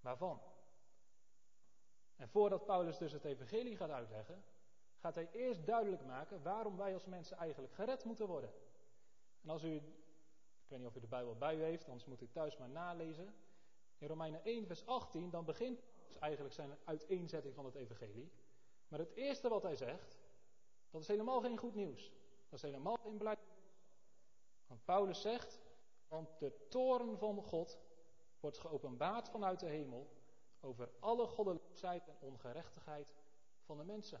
Waarvan? 0.00 0.40
En 2.16 2.28
voordat 2.28 2.64
Paulus 2.64 2.98
dus 2.98 3.12
het 3.12 3.24
evangelie 3.24 3.76
gaat 3.76 3.90
uitleggen, 3.90 4.44
gaat 5.02 5.14
hij 5.14 5.28
eerst 5.32 5.66
duidelijk 5.66 6.04
maken 6.04 6.42
waarom 6.42 6.76
wij 6.76 6.94
als 6.94 7.04
mensen 7.04 7.36
eigenlijk 7.36 7.72
gered 7.72 8.04
moeten 8.04 8.26
worden. 8.26 8.52
En 9.42 9.50
als 9.50 9.62
u, 9.62 9.74
ik 9.74 10.68
weet 10.68 10.78
niet 10.78 10.88
of 10.88 10.96
u 10.96 11.00
de 11.00 11.06
Bijbel 11.06 11.36
bij 11.36 11.56
u 11.56 11.62
heeft, 11.62 11.86
anders 11.86 12.04
moet 12.04 12.20
u 12.20 12.28
thuis 12.30 12.56
maar 12.56 12.68
nalezen. 12.68 13.34
In 13.98 14.08
Romeinen 14.08 14.44
1, 14.44 14.66
vers 14.66 14.86
18, 14.86 15.30
dan 15.30 15.44
begint 15.44 15.82
dus 16.06 16.18
eigenlijk 16.18 16.54
zijn 16.54 16.76
uiteenzetting 16.84 17.54
van 17.54 17.64
het 17.64 17.74
evangelie. 17.74 18.32
Maar 18.88 18.98
het 18.98 19.14
eerste 19.14 19.48
wat 19.48 19.62
hij 19.62 19.76
zegt, 19.76 20.18
dat 20.90 21.00
is 21.00 21.08
helemaal 21.08 21.40
geen 21.40 21.58
goed 21.58 21.74
nieuws. 21.74 22.12
Dat 22.48 22.58
is 22.58 22.62
helemaal 22.62 22.96
geen 22.96 23.18
beleid. 23.18 23.38
Want 24.66 24.84
Paulus 24.84 25.20
zegt, 25.20 25.60
want 26.08 26.38
de 26.38 26.66
toren 26.68 27.18
van 27.18 27.42
God 27.42 27.78
wordt 28.40 28.58
geopenbaard 28.58 29.28
vanuit 29.28 29.60
de 29.60 29.66
hemel 29.66 30.10
over 30.60 30.90
alle 31.00 31.26
goddeloosheid 31.26 32.08
en 32.08 32.16
ongerechtigheid 32.20 33.14
van 33.64 33.78
de 33.78 33.84
mensen. 33.84 34.20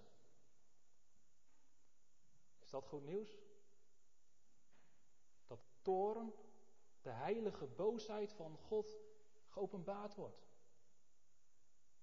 Dat 2.72 2.86
goed 2.86 3.04
nieuws? 3.04 3.38
Dat 5.46 5.60
toren, 5.82 6.34
de 7.02 7.10
heilige 7.10 7.66
boosheid 7.66 8.32
van 8.32 8.58
God 8.58 8.98
geopenbaard 9.48 10.14
wordt. 10.14 10.46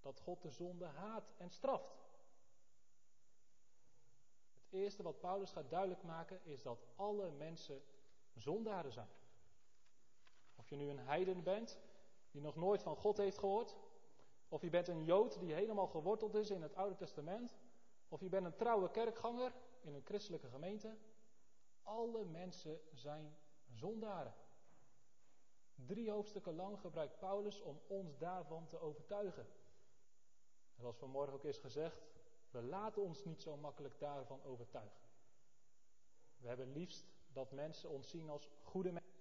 Dat 0.02 0.20
God 0.20 0.42
de 0.42 0.50
zonde 0.50 0.86
haat 0.86 1.34
en 1.38 1.50
straft. 1.50 2.10
Het 4.54 4.74
eerste 4.74 5.04
wat 5.04 5.20
Paulus 5.20 5.52
gaat 5.52 5.70
duidelijk 5.70 6.04
maken 6.04 6.46
is 6.46 6.62
dat 6.62 6.86
alle 6.96 7.32
mensen 7.32 7.82
zondaren 8.34 8.92
zijn. 8.92 9.10
Of 10.56 10.70
je 10.70 10.76
nu 10.76 10.90
een 10.90 11.00
heiden 11.00 11.44
bent 11.44 11.80
die 12.32 12.42
nog 12.42 12.56
nooit 12.56 12.84
van 12.84 12.96
God 12.96 13.18
heeft 13.18 13.38
gehoord, 13.38 13.76
of 14.48 14.62
je 14.62 14.70
bent 14.70 14.88
een 14.88 15.04
Jood 15.04 15.40
die 15.40 15.54
helemaal 15.54 15.88
geworteld 15.88 16.36
is 16.36 16.50
in 16.50 16.62
het 16.62 16.76
Oude 16.76 16.96
Testament, 16.96 17.58
of 18.08 18.20
je 18.20 18.30
bent 18.30 18.46
een 18.46 18.56
trouwe 18.56 18.92
kerkganger 18.92 19.54
in 19.82 19.94
een 19.94 20.06
christelijke 20.06 20.48
gemeente. 20.48 20.98
Alle 21.84 22.26
mensen 22.26 22.80
zijn 22.94 23.38
zondaren. 23.68 24.34
Drie 25.76 26.12
hoofdstukken 26.12 26.56
lang 26.56 26.80
gebruikt 26.80 27.20
Paulus 27.20 27.62
om 27.62 27.82
ons 27.88 28.18
daarvan 28.18 28.68
te 28.68 28.80
overtuigen. 28.80 29.46
En 30.76 30.82
zoals 30.82 30.98
vanmorgen 30.98 31.34
ook 31.34 31.44
is 31.44 31.58
gezegd, 31.58 32.08
we 32.52 32.62
laten 32.62 33.02
ons 33.02 33.24
niet 33.24 33.42
zo 33.42 33.58
makkelijk 33.58 34.00
daarvan 34.00 34.44
overtuigen. 34.44 35.00
We 36.38 36.48
hebben 36.48 36.72
liefst 36.72 37.06
dat 37.34 37.52
mensen 37.52 37.90
ons 37.90 38.10
zien 38.10 38.30
als 38.30 38.50
goede 38.62 38.92
mensen. 38.92 39.14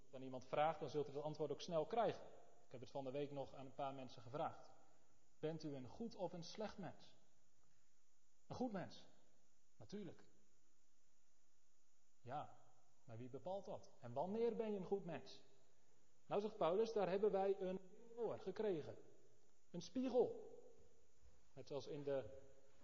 Als 0.00 0.10
dan 0.10 0.22
iemand 0.22 0.44
vraagt, 0.44 0.80
dan 0.80 0.88
zult 0.88 1.08
u 1.08 1.12
dat 1.12 1.22
antwoord 1.22 1.50
ook 1.50 1.60
snel 1.60 1.86
krijgen. 1.86 2.20
Ik 2.66 2.70
heb 2.70 2.80
het 2.80 2.90
van 2.90 3.04
de 3.04 3.10
week 3.10 3.30
nog 3.30 3.54
aan 3.54 3.66
een 3.66 3.74
paar 3.74 3.94
mensen 3.94 4.22
gevraagd. 4.22 4.68
Bent 5.38 5.64
u 5.64 5.74
een 5.74 5.88
goed 5.88 6.16
of 6.16 6.32
een 6.32 6.44
slecht 6.44 6.78
mens? 6.78 7.17
Een 8.48 8.56
goed 8.56 8.72
mens. 8.72 9.04
Natuurlijk. 9.76 10.24
Ja, 12.20 12.58
maar 13.04 13.16
wie 13.16 13.28
bepaalt 13.28 13.64
dat? 13.64 13.92
En 14.00 14.12
wanneer 14.12 14.56
ben 14.56 14.72
je 14.72 14.78
een 14.78 14.84
goed 14.84 15.04
mens? 15.04 15.40
Nou 16.26 16.40
zegt 16.40 16.56
Paulus, 16.56 16.92
daar 16.92 17.08
hebben 17.08 17.30
wij 17.30 17.56
een 17.60 17.78
voor 18.14 18.38
gekregen. 18.38 18.96
Een 19.70 19.82
spiegel. 19.82 20.46
Net 21.52 21.66
zoals 21.66 21.86
in 21.86 22.02
de 22.02 22.24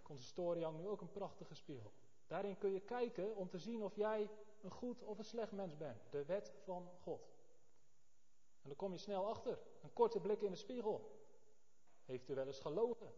consistorie 0.02 0.66
nu 0.66 0.88
ook 0.88 1.00
een 1.00 1.10
prachtige 1.10 1.54
spiegel. 1.54 1.92
Daarin 2.26 2.58
kun 2.58 2.72
je 2.72 2.80
kijken 2.80 3.36
om 3.36 3.48
te 3.48 3.58
zien 3.58 3.82
of 3.82 3.96
jij 3.96 4.30
een 4.60 4.70
goed 4.70 5.02
of 5.02 5.18
een 5.18 5.24
slecht 5.24 5.52
mens 5.52 5.76
bent. 5.76 6.02
De 6.10 6.24
wet 6.24 6.52
van 6.62 6.90
God. 7.00 7.32
En 8.62 8.68
dan 8.68 8.76
kom 8.76 8.92
je 8.92 8.98
snel 8.98 9.26
achter. 9.26 9.58
Een 9.82 9.92
korte 9.92 10.20
blik 10.20 10.42
in 10.42 10.50
de 10.50 10.56
spiegel. 10.56 11.22
Heeft 12.04 12.28
u 12.28 12.34
wel 12.34 12.46
eens 12.46 12.60
gelogen? 12.60 13.12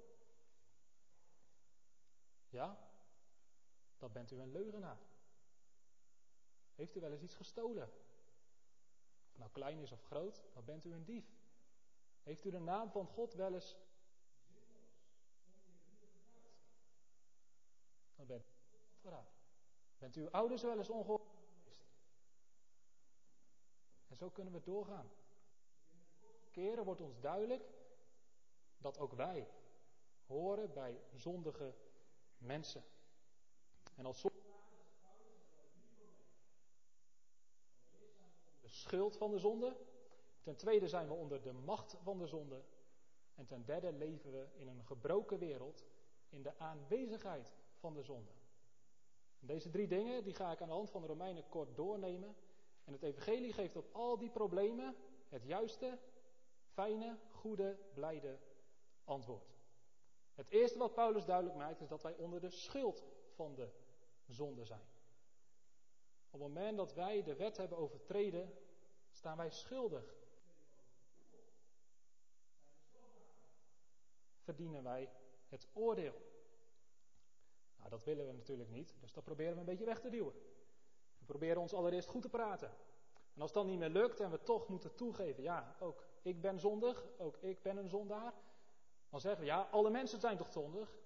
Ja? 2.48 2.78
Dan 3.98 4.12
bent 4.12 4.30
u 4.30 4.40
een 4.40 4.52
leugenaar. 4.52 4.98
Heeft 6.74 6.96
u 6.96 7.00
wel 7.00 7.12
eens 7.12 7.22
iets 7.22 7.34
gestolen? 7.34 7.92
Of 9.30 9.38
nou 9.38 9.50
klein 9.50 9.78
is 9.78 9.92
of 9.92 10.02
groot, 10.02 10.42
dan 10.52 10.64
bent 10.64 10.84
u 10.84 10.92
een 10.92 11.04
dief. 11.04 11.36
Heeft 12.22 12.44
u 12.44 12.50
de 12.50 12.58
naam 12.58 12.90
van 12.90 13.06
God 13.06 13.34
wel 13.34 13.54
eens 13.54 13.76
dan 18.16 18.26
bent 18.26 18.46
u 18.46 18.98
verraad. 19.00 19.34
Bent 19.98 20.14
uw 20.14 20.30
ouders 20.30 20.62
wel 20.62 20.78
eens 20.78 20.90
ongehoord? 20.90 21.22
En 24.08 24.16
zo 24.16 24.30
kunnen 24.30 24.52
we 24.52 24.60
doorgaan. 24.62 25.10
Keren 26.50 26.84
wordt 26.84 27.00
ons 27.00 27.20
duidelijk 27.20 27.68
dat 28.78 28.98
ook 28.98 29.12
wij 29.12 29.48
horen 30.26 30.72
bij 30.72 31.00
zondige 31.14 31.74
mensen. 32.38 32.84
En 33.94 34.06
als 34.06 34.24
schuld 38.86 39.16
van 39.16 39.30
de 39.30 39.38
zonde. 39.38 39.76
Ten 40.42 40.56
tweede 40.56 40.88
zijn 40.88 41.06
we 41.06 41.14
onder 41.14 41.42
de 41.42 41.52
macht 41.52 41.96
van 42.02 42.18
de 42.18 42.26
zonde. 42.26 42.62
En 43.34 43.46
ten 43.46 43.64
derde 43.64 43.92
leven 43.92 44.32
we 44.32 44.48
in 44.54 44.68
een 44.68 44.84
gebroken 44.84 45.38
wereld 45.38 45.84
in 46.28 46.42
de 46.42 46.58
aanwezigheid 46.58 47.52
van 47.78 47.94
de 47.94 48.02
zonde. 48.02 48.30
Deze 49.38 49.70
drie 49.70 49.86
dingen 49.86 50.24
die 50.24 50.34
ga 50.34 50.52
ik 50.52 50.60
aan 50.60 50.68
de 50.68 50.74
hand 50.74 50.90
van 50.90 51.00
de 51.00 51.06
Romeinen 51.06 51.48
kort 51.48 51.76
doornemen. 51.76 52.36
En 52.84 52.92
het 52.92 53.02
Evangelie 53.02 53.52
geeft 53.52 53.76
op 53.76 53.88
al 53.92 54.18
die 54.18 54.30
problemen 54.30 54.96
het 55.28 55.44
juiste, 55.44 55.98
fijne, 56.72 57.18
goede, 57.30 57.78
blijde 57.94 58.38
antwoord. 59.04 59.55
Het 60.36 60.48
eerste 60.48 60.78
wat 60.78 60.94
Paulus 60.94 61.24
duidelijk 61.24 61.56
maakt 61.56 61.80
is 61.80 61.88
dat 61.88 62.02
wij 62.02 62.14
onder 62.14 62.40
de 62.40 62.50
schuld 62.50 63.04
van 63.34 63.54
de 63.54 63.68
zonde 64.26 64.64
zijn. 64.64 64.86
Op 66.30 66.40
het 66.40 66.40
moment 66.40 66.76
dat 66.76 66.94
wij 66.94 67.22
de 67.22 67.36
wet 67.36 67.56
hebben 67.56 67.78
overtreden, 67.78 68.52
staan 69.10 69.36
wij 69.36 69.50
schuldig. 69.50 70.14
Verdienen 74.40 74.82
wij 74.82 75.10
het 75.48 75.68
oordeel. 75.72 76.14
Nou, 77.76 77.90
dat 77.90 78.04
willen 78.04 78.26
we 78.26 78.32
natuurlijk 78.32 78.70
niet, 78.70 78.96
dus 79.00 79.12
dat 79.12 79.24
proberen 79.24 79.52
we 79.52 79.58
een 79.58 79.64
beetje 79.64 79.84
weg 79.84 80.00
te 80.00 80.10
duwen. 80.10 80.34
We 81.18 81.24
proberen 81.24 81.60
ons 81.60 81.74
allereerst 81.74 82.08
goed 82.08 82.22
te 82.22 82.28
praten. 82.28 82.70
En 83.34 83.42
als 83.42 83.52
dat 83.52 83.66
niet 83.66 83.78
meer 83.78 83.88
lukt 83.88 84.20
en 84.20 84.30
we 84.30 84.42
toch 84.42 84.68
moeten 84.68 84.94
toegeven, 84.94 85.42
ja, 85.42 85.76
ook 85.80 86.04
ik 86.22 86.40
ben 86.40 86.60
zondig, 86.60 87.06
ook 87.18 87.36
ik 87.36 87.62
ben 87.62 87.76
een 87.76 87.88
zondaar, 87.88 88.34
dan 89.10 89.20
zeggen 89.20 89.40
we, 89.40 89.46
ja, 89.46 89.68
alle 89.70 89.90
mensen 89.90 90.20
zijn 90.20 90.36
toch 90.36 90.52
zondig? 90.52 90.98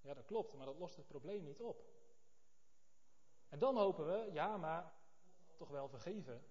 Ja, 0.00 0.14
dat 0.14 0.24
klopt, 0.24 0.54
maar 0.54 0.66
dat 0.66 0.78
lost 0.78 0.96
het 0.96 1.06
probleem 1.06 1.44
niet 1.44 1.60
op. 1.60 1.84
En 3.48 3.58
dan 3.58 3.76
hopen 3.76 4.06
we, 4.06 4.32
ja, 4.32 4.56
maar 4.56 4.92
toch 5.56 5.68
wel 5.68 5.88
vergeven. 5.88 6.44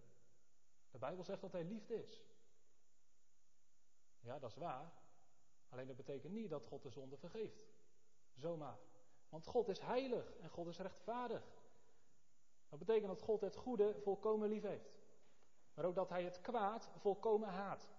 De 0.91 0.97
Bijbel 0.97 1.23
zegt 1.23 1.41
dat 1.41 1.51
hij 1.51 1.63
liefde 1.63 2.01
is. 2.01 2.23
Ja, 4.19 4.39
dat 4.39 4.49
is 4.49 4.55
waar. 4.55 4.91
Alleen 5.69 5.87
dat 5.87 5.95
betekent 5.95 6.33
niet 6.33 6.49
dat 6.49 6.65
God 6.65 6.83
de 6.83 6.89
zonde 6.89 7.17
vergeeft. 7.17 7.67
Zomaar. 8.35 8.77
Want 9.29 9.45
God 9.45 9.67
is 9.67 9.79
heilig 9.79 10.37
en 10.37 10.49
God 10.49 10.67
is 10.67 10.77
rechtvaardig. 10.79 11.43
Dat 12.69 12.79
betekent 12.79 13.07
dat 13.07 13.21
God 13.21 13.41
het 13.41 13.55
goede 13.55 13.95
volkomen 14.01 14.49
lief 14.49 14.63
heeft. 14.63 14.97
Maar 15.73 15.85
ook 15.85 15.95
dat 15.95 16.09
hij 16.09 16.23
het 16.23 16.41
kwaad 16.41 16.89
volkomen 16.97 17.49
haat. 17.49 17.89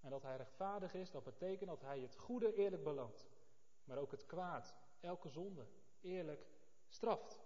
En 0.00 0.10
dat 0.10 0.22
hij 0.22 0.36
rechtvaardig 0.36 0.94
is, 0.94 1.10
dat 1.10 1.24
betekent 1.24 1.68
dat 1.68 1.80
hij 1.80 2.00
het 2.00 2.16
goede 2.16 2.54
eerlijk 2.54 2.82
beloont. 2.82 3.28
Maar 3.84 3.98
ook 3.98 4.10
het 4.10 4.26
kwaad, 4.26 4.74
elke 5.00 5.28
zonde, 5.28 5.66
eerlijk 6.00 6.46
straft. 6.88 7.40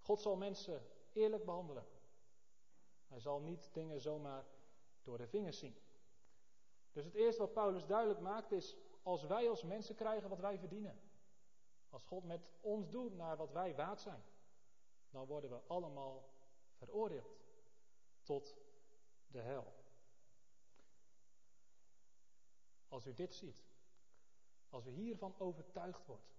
God 0.00 0.20
zal 0.20 0.36
mensen 0.36 0.82
eerlijk 1.12 1.44
behandelen. 1.44 1.86
Hij 3.06 3.20
zal 3.20 3.40
niet 3.40 3.70
dingen 3.72 4.00
zomaar 4.00 4.44
door 5.02 5.18
de 5.18 5.26
vingers 5.26 5.58
zien. 5.58 5.76
Dus 6.92 7.04
het 7.04 7.14
eerste 7.14 7.40
wat 7.42 7.52
Paulus 7.52 7.86
duidelijk 7.86 8.20
maakt 8.20 8.52
is, 8.52 8.76
als 9.02 9.24
wij 9.24 9.48
als 9.48 9.62
mensen 9.62 9.94
krijgen 9.94 10.28
wat 10.28 10.40
wij 10.40 10.58
verdienen, 10.58 11.00
als 11.90 12.04
God 12.04 12.24
met 12.24 12.50
ons 12.60 12.90
doet 12.90 13.16
naar 13.16 13.36
wat 13.36 13.52
wij 13.52 13.74
waard 13.74 14.00
zijn, 14.00 14.22
dan 15.10 15.26
worden 15.26 15.50
we 15.50 15.60
allemaal 15.66 16.28
veroordeeld 16.72 17.38
tot 18.22 18.56
de 19.26 19.40
hel. 19.40 19.74
Als 22.88 23.06
u 23.06 23.14
dit 23.14 23.34
ziet, 23.34 23.64
als 24.68 24.86
u 24.86 24.90
hiervan 24.90 25.34
overtuigd 25.38 26.06
wordt, 26.06 26.36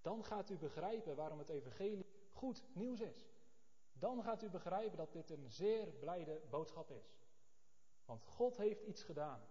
dan 0.00 0.24
gaat 0.24 0.50
u 0.50 0.56
begrijpen 0.56 1.16
waarom 1.16 1.38
het 1.38 1.48
evangelie 1.48 2.06
goed 2.32 2.64
nieuws 2.72 3.00
is. 3.00 3.28
Dan 3.92 4.22
gaat 4.22 4.42
u 4.42 4.50
begrijpen 4.50 4.96
dat 4.96 5.12
dit 5.12 5.30
een 5.30 5.50
zeer 5.50 5.86
blijde 5.86 6.42
boodschap 6.50 6.90
is. 6.90 7.18
Want 8.04 8.24
God 8.24 8.56
heeft 8.56 8.82
iets 8.82 9.02
gedaan 9.02 9.48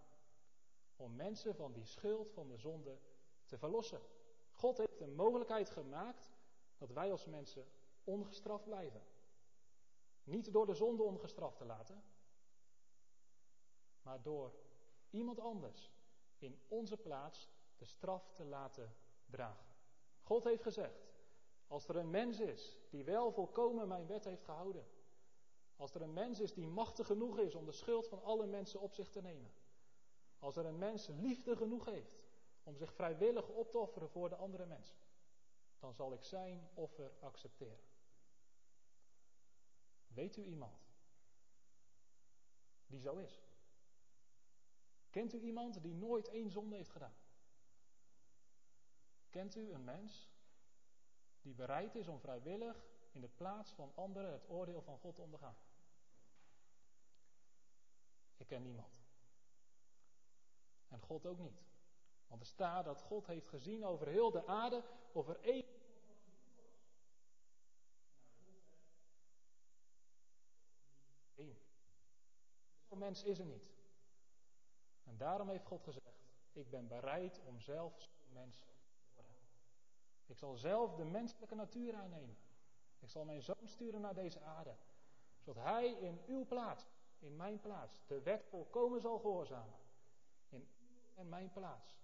om 0.96 1.16
mensen 1.16 1.56
van 1.56 1.74
die 1.74 1.86
schuld 1.86 2.32
van 2.32 2.48
de 2.48 2.58
zonde 2.58 3.00
te 3.46 3.58
verlossen. 3.58 4.02
God 4.52 4.78
heeft 4.78 4.98
de 4.98 5.08
mogelijkheid 5.08 5.70
gemaakt 5.70 6.32
dat 6.78 6.92
wij 6.92 7.12
als 7.12 7.26
mensen 7.26 7.66
ongestraft 8.04 8.64
blijven. 8.64 9.02
Niet 10.24 10.52
door 10.52 10.66
de 10.66 10.74
zonde 10.74 11.04
ongestraft 11.04 11.58
te 11.58 11.66
laten, 11.66 12.04
maar 14.02 14.22
door 14.22 14.54
iemand 15.10 15.40
anders 15.40 15.92
in 16.38 16.60
onze 16.68 16.98
plaats 16.98 17.50
de 17.78 17.86
straf 17.86 18.32
te 18.34 18.44
laten 18.44 18.96
dragen. 19.26 19.66
God 20.22 20.44
heeft 20.44 20.64
gezegd, 20.64 21.08
als 21.68 21.88
er 21.88 21.96
een 21.96 22.10
mens 22.10 22.40
is 22.40 22.78
die 22.90 23.04
wel 23.04 23.32
volkomen 23.32 23.88
mijn 23.88 24.08
wet 24.08 24.26
heeft 24.26 24.44
gehouden, 24.44 24.88
als 25.76 25.94
er 25.94 26.02
een 26.02 26.14
mens 26.14 26.40
is 26.40 26.54
die 26.54 26.68
machtig 26.68 27.06
genoeg 27.06 27.40
is 27.40 27.56
om 27.56 27.66
de 27.66 27.72
schuld 27.72 28.08
van 28.08 28.24
alle 28.24 28.46
mensen 28.46 28.80
op 28.80 28.94
zich 28.94 29.10
te 29.10 29.22
nemen, 29.22 29.52
als 30.40 30.56
er 30.56 30.66
een 30.66 30.78
mens 30.78 31.08
liefde 31.08 31.56
genoeg 31.56 31.86
heeft 31.86 32.18
om 32.64 32.78
zich 32.78 32.94
vrijwillig 32.94 33.48
op 33.48 33.72
te 33.72 33.78
offeren 33.78 34.10
voor 34.10 34.30
de 34.30 34.36
andere 34.36 34.66
mensen, 34.66 34.98
dan 35.80 35.94
zal 35.94 36.14
ik 36.14 36.24
zijn 36.24 36.70
offer 36.74 37.14
accepteren. 37.20 37.86
Weet 40.08 40.38
u 40.38 40.44
iemand 40.44 40.88
die 42.88 43.00
zo 43.00 43.16
is? 43.16 43.47
Kent 45.10 45.34
u 45.34 45.40
iemand 45.40 45.82
die 45.82 45.94
nooit 45.94 46.28
één 46.28 46.50
zonde 46.50 46.76
heeft 46.76 46.90
gedaan? 46.90 47.16
Kent 49.30 49.56
u 49.56 49.72
een 49.72 49.84
mens 49.84 50.30
die 51.42 51.54
bereid 51.54 51.96
is 51.96 52.08
om 52.08 52.20
vrijwillig 52.20 52.86
in 53.12 53.22
de 53.22 53.30
plaats 53.30 53.72
van 53.72 53.92
anderen 53.96 54.32
het 54.32 54.50
oordeel 54.50 54.82
van 54.82 54.98
God 54.98 55.16
te 55.16 55.22
ondergaan? 55.22 55.58
Ik 58.38 58.48
ken 58.48 58.62
niemand. 58.62 59.06
En 60.88 61.02
God 61.02 61.26
ook 61.26 61.40
niet. 61.40 61.66
Want 62.28 62.42
er 62.42 62.48
staat 62.48 62.86
dat 62.86 63.02
God 63.02 63.28
heeft 63.28 63.48
gezien 63.48 63.86
over 63.86 64.08
heel 64.08 64.32
de 64.32 64.48
aarde 64.48 64.84
of 65.12 65.28
er 65.28 65.40
één. 65.40 65.66
Mens 72.98 73.24
is 73.24 73.40
er 73.40 73.46
niet. 73.46 73.77
En 75.08 75.18
daarom 75.18 75.50
heeft 75.50 75.66
God 75.66 75.84
gezegd: 75.84 76.26
Ik 76.52 76.70
ben 76.70 76.88
bereid 76.88 77.42
om 77.46 77.60
zelf 77.60 78.10
mens 78.30 78.66
te 79.14 79.22
worden. 79.22 79.48
Ik 80.26 80.38
zal 80.38 80.56
zelf 80.56 80.96
de 80.96 81.06
menselijke 81.06 81.56
natuur 81.56 81.96
aannemen. 81.96 82.38
Ik 83.00 83.10
zal 83.10 83.26
mijn 83.26 83.42
zoon 83.42 83.68
sturen 83.68 84.02
naar 84.02 84.14
deze 84.14 84.42
aarde. 84.42 84.76
Zodat 85.40 85.64
hij 85.64 85.92
in 85.92 86.22
uw 86.28 86.46
plaats, 86.46 86.88
in 87.20 87.36
mijn 87.36 87.60
plaats, 87.60 88.02
de 88.08 88.22
wet 88.22 88.46
volkomen 88.46 89.02
zal 89.02 89.20
gehoorzamen. 89.20 89.76
In 90.50 90.68
en 91.16 91.30
mijn 91.30 91.52
plaats. 91.52 92.00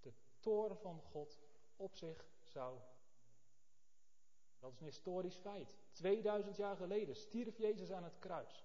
De 0.00 0.12
toren 0.40 0.78
van 0.78 1.00
God 1.02 1.38
op 1.76 1.94
zich 1.94 2.26
zou. 2.42 2.78
Dat 4.58 4.72
is 4.72 4.80
een 4.80 4.86
historisch 4.86 5.36
feit. 5.36 5.76
2000 5.92 6.56
jaar 6.56 6.76
geleden 6.76 7.16
stierf 7.16 7.58
Jezus 7.58 7.92
aan 7.92 8.04
het 8.04 8.18
kruis. 8.18 8.64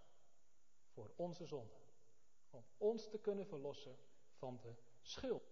Voor 0.88 1.12
onze 1.16 1.46
zonde 1.46 1.83
om 2.54 2.64
ons 2.78 3.10
te 3.10 3.20
kunnen 3.20 3.46
verlossen 3.46 3.98
van 4.34 4.60
de 4.62 4.76
schuld. 5.02 5.52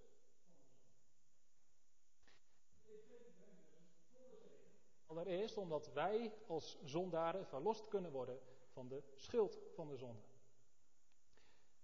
Allereerst 5.06 5.58
omdat 5.58 5.94
wij 5.94 6.34
als 6.48 6.78
zondaren 6.84 7.46
verlost 7.46 7.88
kunnen 7.88 8.12
worden 8.12 8.40
van 8.72 8.88
de 8.88 9.04
schuld 9.16 9.60
van 9.76 9.88
de 9.88 9.98
zonde. 9.98 10.22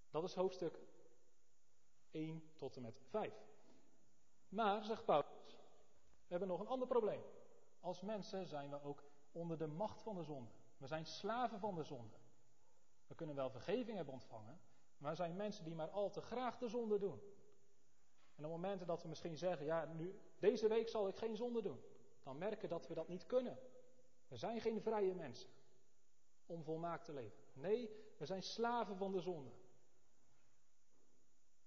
Dat 0.10 0.24
is 0.24 0.34
hoofdstuk 0.34 0.80
1 2.12 2.52
tot 2.56 2.76
en 2.76 2.82
met 2.82 3.00
5. 3.10 3.34
Maar, 4.50 4.84
zegt 4.84 5.06
Paulus, 5.06 5.58
we 6.28 6.28
hebben 6.28 6.48
nog 6.48 6.60
een 6.60 6.68
ander 6.68 6.88
probleem. 6.88 7.24
Als 7.80 8.02
mensen 8.02 8.46
zijn 8.46 8.70
we 8.70 8.82
ook 8.82 9.04
onder 9.32 9.58
de 9.58 9.68
macht 9.68 10.02
van 10.02 10.16
de 10.16 10.24
zonde. 10.24 10.52
We 10.78 10.88
zijn 10.88 11.06
slaven 11.06 11.60
van 11.60 11.76
de 11.76 11.84
zonde. 11.84 12.18
We 13.08 13.16
kunnen 13.16 13.36
wel 13.36 13.50
vergeving 13.50 13.96
hebben 13.96 14.14
ontvangen, 14.14 14.60
maar 14.98 15.16
zijn 15.16 15.36
mensen 15.36 15.64
die 15.64 15.76
maar 15.76 15.90
al 15.90 16.10
te 16.10 16.22
graag 16.22 16.58
de 16.58 16.68
zonde 16.68 16.98
doen. 16.98 17.22
En 18.36 18.46
op 18.46 18.52
momenten 18.52 18.88
dat 18.88 19.02
we 19.02 19.08
misschien 19.08 19.38
zeggen, 19.38 19.66
ja, 19.66 19.86
nu, 19.86 20.20
deze 20.40 20.68
week 20.68 20.90
zal 20.90 21.08
ik 21.08 21.16
geen 21.16 21.36
zonde 21.36 21.62
doen, 21.62 21.82
dan 22.24 22.38
merken 22.38 22.70
dat 22.70 22.88
we 22.88 22.94
dat 22.94 23.08
niet 23.08 23.26
kunnen. 23.26 23.60
We 24.28 24.38
zijn 24.38 24.62
geen 24.62 24.82
vrije 24.82 25.14
mensen 25.14 25.50
om 26.46 26.64
volmaakt 26.64 27.06
te 27.06 27.14
leven. 27.14 27.40
Nee, 27.54 27.90
we 28.18 28.26
zijn 28.26 28.44
slaven 28.44 28.98
van 28.98 29.12
de 29.12 29.20
zonde. 29.20 29.52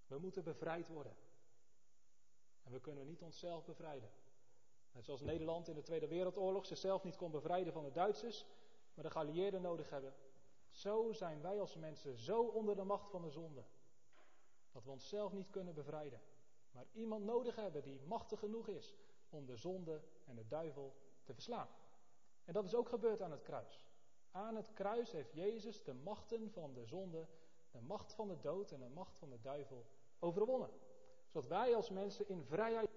We 0.07 0.19
moeten 0.19 0.45
bevrijd 0.45 0.89
worden. 0.89 1.17
En 2.63 2.73
we 2.73 2.81
kunnen 2.81 3.07
niet 3.07 3.23
onszelf 3.23 3.65
bevrijden. 3.65 4.11
Net 4.93 5.05
zoals 5.05 5.21
Nederland 5.21 5.69
in 5.69 5.75
de 5.75 5.83
Tweede 5.83 6.07
Wereldoorlog 6.07 6.67
zichzelf 6.67 7.05
niet 7.05 7.17
kon 7.17 7.31
bevrijden 7.31 7.73
van 7.73 7.85
de 7.85 7.93
Duitsers, 7.93 8.47
maar 8.95 9.05
de 9.05 9.11
geallieerden 9.11 9.63
nodig 9.63 9.91
hebben. 9.91 10.15
Zo 10.81 11.13
zijn 11.13 11.41
wij 11.41 11.61
als 11.61 11.77
mensen 11.77 12.17
zo 12.17 12.43
onder 12.43 12.77
de 12.77 12.85
macht 12.85 13.11
van 13.11 13.23
de 13.23 13.31
zonde. 13.31 13.65
Dat 14.73 14.85
we 14.85 14.91
onszelf 14.91 15.33
niet 15.33 15.51
kunnen 15.51 15.75
bevrijden. 15.75 16.21
Maar 16.71 16.87
iemand 16.93 17.25
nodig 17.25 17.57
hebben 17.57 17.83
die 17.83 18.01
machtig 18.01 18.39
genoeg 18.39 18.69
is 18.69 18.95
om 19.29 19.47
de 19.47 19.57
zonde 19.57 20.03
en 20.27 20.37
de 20.37 20.47
duivel 20.47 20.95
te 21.23 21.33
verslaan. 21.33 21.69
En 22.45 22.53
dat 22.53 22.65
is 22.65 22.75
ook 22.75 22.89
gebeurd 22.89 23.23
aan 23.23 23.31
het 23.31 23.43
kruis. 23.43 23.87
Aan 24.31 24.57
het 24.57 24.73
kruis 24.73 25.13
heeft 25.13 25.33
Jezus 25.33 25.83
de 25.83 25.95
machten 25.95 26.51
van 26.51 26.75
de 26.75 26.85
zonde, 26.85 27.27
de 27.71 27.81
macht 27.81 28.13
van 28.13 28.29
de 28.29 28.41
dood 28.41 28.71
en 28.71 28.81
de 28.81 28.89
macht 28.89 29.19
van 29.19 29.31
de 29.31 29.41
duivel 29.41 29.87
overwonnen. 30.19 30.71
Zodat 31.27 31.49
wij 31.49 31.77
als 31.77 31.91
mensen 31.91 32.29
in 32.29 32.45
vrijheid. 32.45 32.91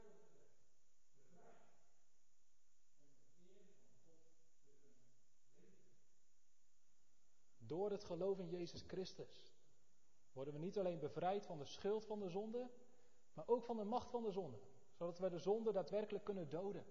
Door 7.74 7.92
het 7.92 8.04
geloof 8.04 8.40
in 8.40 8.50
Jezus 8.50 8.84
Christus 8.88 9.54
worden 10.34 10.54
we 10.54 10.60
niet 10.60 10.80
alleen 10.80 11.00
bevrijd 11.00 11.46
van 11.46 11.58
de 11.58 11.66
schuld 11.66 12.06
van 12.06 12.20
de 12.20 12.30
zonde, 12.30 12.70
maar 13.34 13.48
ook 13.48 13.64
van 13.64 13.78
de 13.78 13.84
macht 13.84 14.10
van 14.10 14.24
de 14.24 14.32
zonde. 14.32 14.60
Zodat 14.92 15.20
we 15.20 15.30
de 15.30 15.40
zonde 15.40 15.72
daadwerkelijk 15.72 16.24
kunnen 16.24 16.50
doden. 16.50 16.86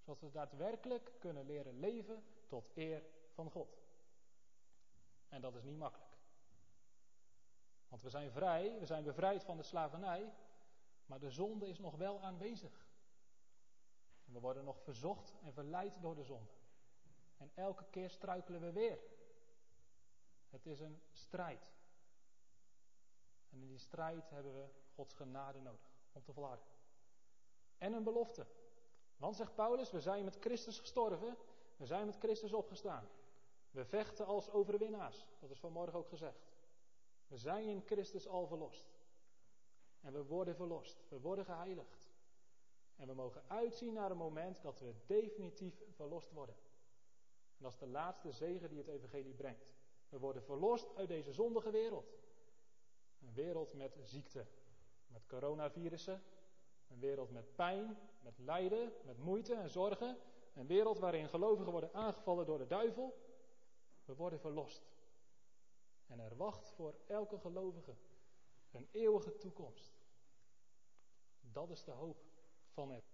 Zodat 0.00 0.20
we 0.20 0.30
daadwerkelijk 0.30 1.12
kunnen 1.18 1.46
leren 1.46 1.78
leven 1.78 2.24
tot 2.46 2.70
eer 2.74 3.04
van 3.32 3.50
God. 3.50 3.82
En 5.28 5.40
dat 5.40 5.54
is 5.54 5.62
niet 5.62 5.78
makkelijk. 5.78 6.16
Want 7.88 8.02
we 8.02 8.10
zijn 8.10 8.30
vrij, 8.30 8.78
we 8.78 8.86
zijn 8.86 9.04
bevrijd 9.04 9.44
van 9.44 9.56
de 9.56 9.62
slavernij, 9.62 10.34
maar 11.06 11.20
de 11.20 11.30
zonde 11.30 11.68
is 11.68 11.78
nog 11.78 11.96
wel 11.96 12.20
aanwezig. 12.20 12.86
We 14.24 14.40
worden 14.40 14.64
nog 14.64 14.82
verzocht 14.82 15.34
en 15.42 15.52
verleid 15.52 16.00
door 16.00 16.14
de 16.14 16.24
zonde. 16.24 16.52
En 17.36 17.50
elke 17.54 17.84
keer 17.90 18.10
struikelen 18.10 18.60
we 18.60 18.72
weer. 18.72 19.11
Het 20.52 20.66
is 20.66 20.80
een 20.80 21.00
strijd. 21.10 21.72
En 23.50 23.60
in 23.60 23.68
die 23.68 23.78
strijd 23.78 24.30
hebben 24.30 24.54
we 24.54 24.68
Gods 24.94 25.14
genade 25.14 25.60
nodig 25.60 25.92
om 26.12 26.22
te 26.22 26.32
volharden. 26.32 26.66
En 27.78 27.92
een 27.92 28.04
belofte. 28.04 28.46
Want 29.16 29.36
zegt 29.36 29.54
Paulus, 29.54 29.90
we 29.90 30.00
zijn 30.00 30.24
met 30.24 30.36
Christus 30.40 30.78
gestorven, 30.78 31.36
we 31.76 31.86
zijn 31.86 32.06
met 32.06 32.18
Christus 32.18 32.52
opgestaan. 32.52 33.08
We 33.70 33.84
vechten 33.84 34.26
als 34.26 34.50
overwinnaars. 34.50 35.26
Dat 35.40 35.50
is 35.50 35.60
vanmorgen 35.60 35.98
ook 35.98 36.08
gezegd. 36.08 36.50
We 37.26 37.36
zijn 37.36 37.68
in 37.68 37.82
Christus 37.84 38.28
al 38.28 38.46
verlost. 38.46 38.98
En 40.00 40.12
we 40.12 40.24
worden 40.24 40.54
verlost. 40.56 41.04
We 41.08 41.20
worden 41.20 41.44
geheiligd. 41.44 42.10
En 42.96 43.06
we 43.06 43.14
mogen 43.14 43.42
uitzien 43.48 43.92
naar 43.92 44.10
een 44.10 44.16
moment 44.16 44.62
dat 44.62 44.80
we 44.80 44.94
definitief 45.06 45.82
verlost 45.90 46.32
worden. 46.32 46.54
En 47.56 47.62
dat 47.62 47.72
is 47.72 47.78
de 47.78 47.86
laatste 47.86 48.30
zegen 48.30 48.68
die 48.68 48.78
het 48.78 48.88
Evangelie 48.88 49.34
brengt. 49.34 49.74
We 50.12 50.18
worden 50.18 50.42
verlost 50.42 50.96
uit 50.96 51.08
deze 51.08 51.32
zondige 51.32 51.70
wereld. 51.70 52.12
Een 53.20 53.32
wereld 53.34 53.74
met 53.74 53.98
ziekte, 54.04 54.46
met 55.06 55.26
coronavirussen, 55.26 56.22
een 56.88 56.98
wereld 56.98 57.30
met 57.30 57.54
pijn, 57.54 57.98
met 58.20 58.38
lijden, 58.38 58.92
met 59.04 59.18
moeite 59.18 59.54
en 59.54 59.70
zorgen. 59.70 60.18
Een 60.54 60.66
wereld 60.66 60.98
waarin 60.98 61.28
gelovigen 61.28 61.72
worden 61.72 61.94
aangevallen 61.94 62.46
door 62.46 62.58
de 62.58 62.66
duivel. 62.66 63.14
We 64.04 64.14
worden 64.14 64.40
verlost. 64.40 64.82
En 66.06 66.20
er 66.20 66.36
wacht 66.36 66.68
voor 66.68 66.94
elke 67.06 67.38
gelovige 67.38 67.96
een 68.70 68.88
eeuwige 68.90 69.36
toekomst. 69.36 69.92
Dat 71.40 71.70
is 71.70 71.84
de 71.84 71.90
hoop 71.90 72.24
van 72.68 72.90
het. 72.90 73.04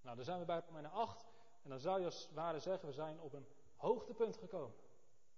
Nou, 0.00 0.16
dan 0.16 0.24
zijn 0.24 0.38
we 0.38 0.44
bij 0.44 0.62
Romeinen 0.66 0.90
8. 0.90 1.26
En 1.62 1.70
dan 1.70 1.80
zou 1.80 1.98
je 1.98 2.04
als 2.04 2.30
ware 2.32 2.60
zeggen, 2.60 2.88
we 2.88 2.94
zijn 2.94 3.20
op 3.20 3.32
een 3.32 3.46
hoogtepunt 3.82 4.36
gekomen. 4.36 4.76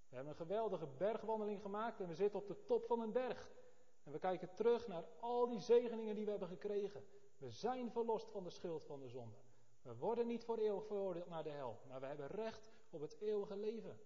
We 0.09 0.15
hebben 0.15 0.33
een 0.33 0.47
geweldige 0.47 0.87
bergwandeling 0.87 1.61
gemaakt 1.61 2.01
en 2.01 2.09
we 2.09 2.15
zitten 2.15 2.41
op 2.41 2.47
de 2.47 2.65
top 2.65 2.87
van 2.87 3.01
een 3.01 3.13
berg. 3.13 3.51
En 4.03 4.13
we 4.13 4.19
kijken 4.19 4.55
terug 4.55 4.87
naar 4.87 5.05
al 5.21 5.49
die 5.49 5.61
zegeningen 5.61 6.15
die 6.15 6.25
we 6.25 6.31
hebben 6.31 6.49
gekregen. 6.49 7.05
We 7.39 7.51
zijn 7.51 7.91
verlost 7.91 8.31
van 8.31 8.45
de 8.45 8.51
schuld 8.51 8.85
van 8.85 9.01
de 9.01 9.09
zonde. 9.09 9.37
We 9.83 9.97
worden 9.97 10.27
niet 10.27 10.45
voor 10.45 10.59
eeuwig 10.59 10.87
veroordeeld 10.87 11.29
naar 11.29 11.43
de 11.43 11.51
hel, 11.51 11.81
maar 11.89 12.01
we 12.01 12.07
hebben 12.07 12.27
recht 12.27 12.63
op 12.91 13.01
het 13.01 13.17
eeuwige 13.21 13.57
leven. 13.57 13.99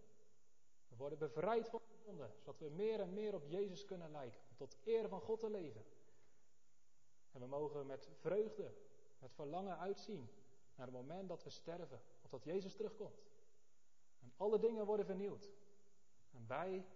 We 0.88 0.96
worden 0.96 1.18
bevrijd 1.18 1.68
van 1.68 1.80
de 1.88 1.96
zonde, 2.04 2.30
zodat 2.38 2.58
we 2.58 2.68
meer 2.68 3.00
en 3.00 3.12
meer 3.12 3.34
op 3.34 3.46
Jezus 3.46 3.84
kunnen 3.84 4.10
lijken, 4.10 4.40
om 4.50 4.56
tot 4.56 4.76
eer 4.84 5.08
van 5.08 5.20
God 5.20 5.40
te 5.40 5.50
leven. 5.50 5.84
En 7.32 7.40
we 7.40 7.46
mogen 7.46 7.86
met 7.86 8.08
vreugde, 8.20 8.72
met 9.18 9.34
verlangen 9.34 9.78
uitzien 9.78 10.30
naar 10.74 10.86
het 10.86 10.96
moment 10.96 11.28
dat 11.28 11.44
we 11.44 11.50
sterven, 11.50 12.00
of 12.22 12.30
dat 12.30 12.44
Jezus 12.44 12.74
terugkomt. 12.74 13.27
En 14.20 14.32
alle 14.36 14.58
dingen 14.58 14.86
worden 14.86 15.06
vernieuwd. 15.06 15.50
En 16.30 16.46
wij 16.46 16.86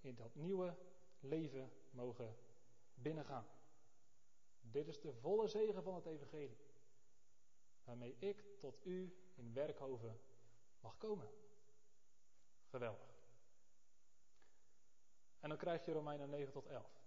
in 0.00 0.14
dat 0.14 0.34
nieuwe 0.34 0.76
leven 1.20 1.72
mogen 1.90 2.36
binnengaan. 2.94 3.46
Dit 4.60 4.88
is 4.88 5.00
de 5.00 5.12
volle 5.12 5.48
zegen 5.48 5.82
van 5.82 5.94
het 5.94 6.06
Evangelie. 6.06 6.58
Waarmee 7.84 8.16
ik 8.18 8.44
tot 8.58 8.86
u 8.86 9.16
in 9.34 9.52
Werkhoven 9.52 10.20
mag 10.80 10.96
komen. 10.96 11.28
Geweldig. 12.66 13.14
En 15.40 15.48
dan 15.48 15.58
krijg 15.58 15.84
je 15.84 15.92
Romeinen 15.92 16.30
9 16.30 16.52
tot 16.52 16.66
11. 16.66 17.02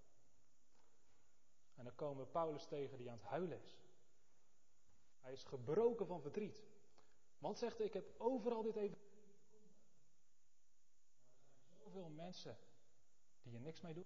En 1.75 1.83
dan 1.83 1.95
komen 1.95 2.23
we 2.23 2.31
Paulus 2.31 2.65
tegen 2.65 2.97
die 2.97 3.09
aan 3.09 3.17
het 3.17 3.27
huilen 3.27 3.61
is. 3.61 3.77
Hij 5.19 5.31
is 5.31 5.43
gebroken 5.43 6.07
van 6.07 6.21
verdriet. 6.21 6.65
Want 7.37 7.57
zegt 7.57 7.77
hij, 7.77 7.87
ik 7.87 7.93
heb 7.93 8.13
overal 8.17 8.61
dit 8.61 8.75
even. 8.75 8.97
Zoveel 11.97 12.15
mensen 12.15 12.57
die 13.41 13.53
je 13.53 13.59
niks 13.59 13.81
mee 13.81 13.93
doen. 13.93 14.05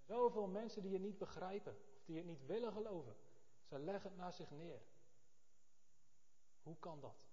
Zoveel 0.00 0.46
mensen 0.46 0.82
die 0.82 0.90
je 0.90 0.98
niet 0.98 1.18
begrijpen 1.18 1.76
of 1.96 2.04
die 2.04 2.16
je 2.16 2.24
niet 2.24 2.46
willen 2.46 2.72
geloven. 2.72 3.16
Ze 3.64 3.78
leggen 3.78 4.10
het 4.10 4.18
naar 4.18 4.32
zich 4.32 4.50
neer. 4.50 4.82
Hoe 6.62 6.76
kan 6.78 7.00
dat? 7.00 7.26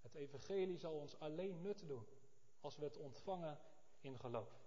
Het 0.00 0.14
evangelie 0.14 0.78
zal 0.78 0.94
ons 0.94 1.18
alleen 1.18 1.60
nut 1.60 1.88
doen 1.88 2.06
als 2.60 2.76
we 2.76 2.84
het 2.84 2.96
ontvangen 2.96 3.60
in 4.00 4.18
geloof. 4.18 4.64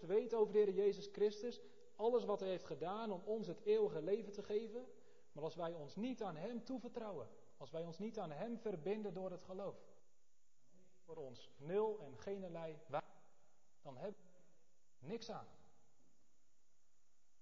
We 0.00 0.06
weten 0.06 0.38
over 0.38 0.52
de 0.52 0.58
Heer 0.58 0.74
Jezus 0.74 1.06
Christus, 1.12 1.60
alles 1.94 2.24
wat 2.24 2.40
Hij 2.40 2.48
heeft 2.48 2.66
gedaan 2.66 3.12
om 3.12 3.22
ons 3.24 3.46
het 3.46 3.60
eeuwige 3.60 4.02
leven 4.02 4.32
te 4.32 4.42
geven, 4.42 4.86
maar 5.32 5.44
als 5.44 5.54
wij 5.54 5.74
ons 5.74 5.96
niet 5.96 6.22
aan 6.22 6.36
Hem 6.36 6.64
toevertrouwen, 6.64 7.28
als 7.60 7.70
wij 7.70 7.84
ons 7.84 7.98
niet 7.98 8.18
aan 8.18 8.30
Hem 8.30 8.58
verbinden 8.58 9.14
door 9.14 9.30
het 9.30 9.42
geloof, 9.42 9.76
voor 11.04 11.16
ons 11.16 11.50
nul 11.56 12.00
en 12.00 12.18
geen 12.18 12.52
waarde, 12.52 13.02
dan 13.82 13.96
hebben 13.96 14.20
we 14.98 15.06
niks 15.06 15.30
aan. 15.30 15.46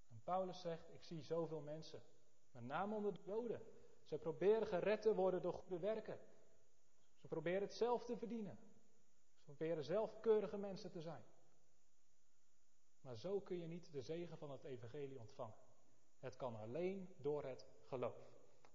En 0.08 0.20
Paulus 0.24 0.60
zegt, 0.60 0.92
ik 0.92 1.02
zie 1.02 1.22
zoveel 1.22 1.60
mensen, 1.60 2.02
met 2.50 2.64
name 2.64 2.94
onder 2.94 3.12
de 3.12 3.22
Joden, 3.22 3.62
ze 4.02 4.18
proberen 4.18 4.66
gered 4.66 5.02
te 5.02 5.14
worden 5.14 5.42
door 5.42 5.52
goede 5.54 5.78
werken. 5.78 6.18
Ze 7.16 7.28
proberen 7.28 7.62
het 7.62 7.74
zelf 7.74 8.04
te 8.04 8.16
verdienen. 8.16 8.58
Ze 9.36 9.42
proberen 9.44 9.84
zelf 9.84 10.20
keurige 10.20 10.56
mensen 10.56 10.90
te 10.90 11.00
zijn. 11.00 11.24
Maar 13.00 13.16
zo 13.16 13.40
kun 13.40 13.58
je 13.58 13.66
niet 13.66 13.92
de 13.92 14.02
zegen 14.02 14.38
van 14.38 14.50
het 14.50 14.64
evangelie 14.64 15.18
ontvangen. 15.18 15.58
Het 16.18 16.36
kan 16.36 16.56
alleen 16.56 17.14
door 17.16 17.44
het 17.44 17.66
geloof. 17.82 18.30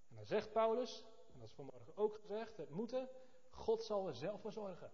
En 0.09 0.15
dan 0.15 0.25
zegt 0.25 0.51
Paulus, 0.51 1.05
en 1.33 1.39
dat 1.39 1.47
is 1.47 1.55
vanmorgen 1.55 1.97
ook 1.97 2.15
gezegd, 2.15 2.57
het 2.57 2.69
moeten, 2.69 3.09
God 3.49 3.83
zal 3.83 4.07
er 4.07 4.15
zelf 4.15 4.41
voor 4.41 4.51
zorgen. 4.51 4.91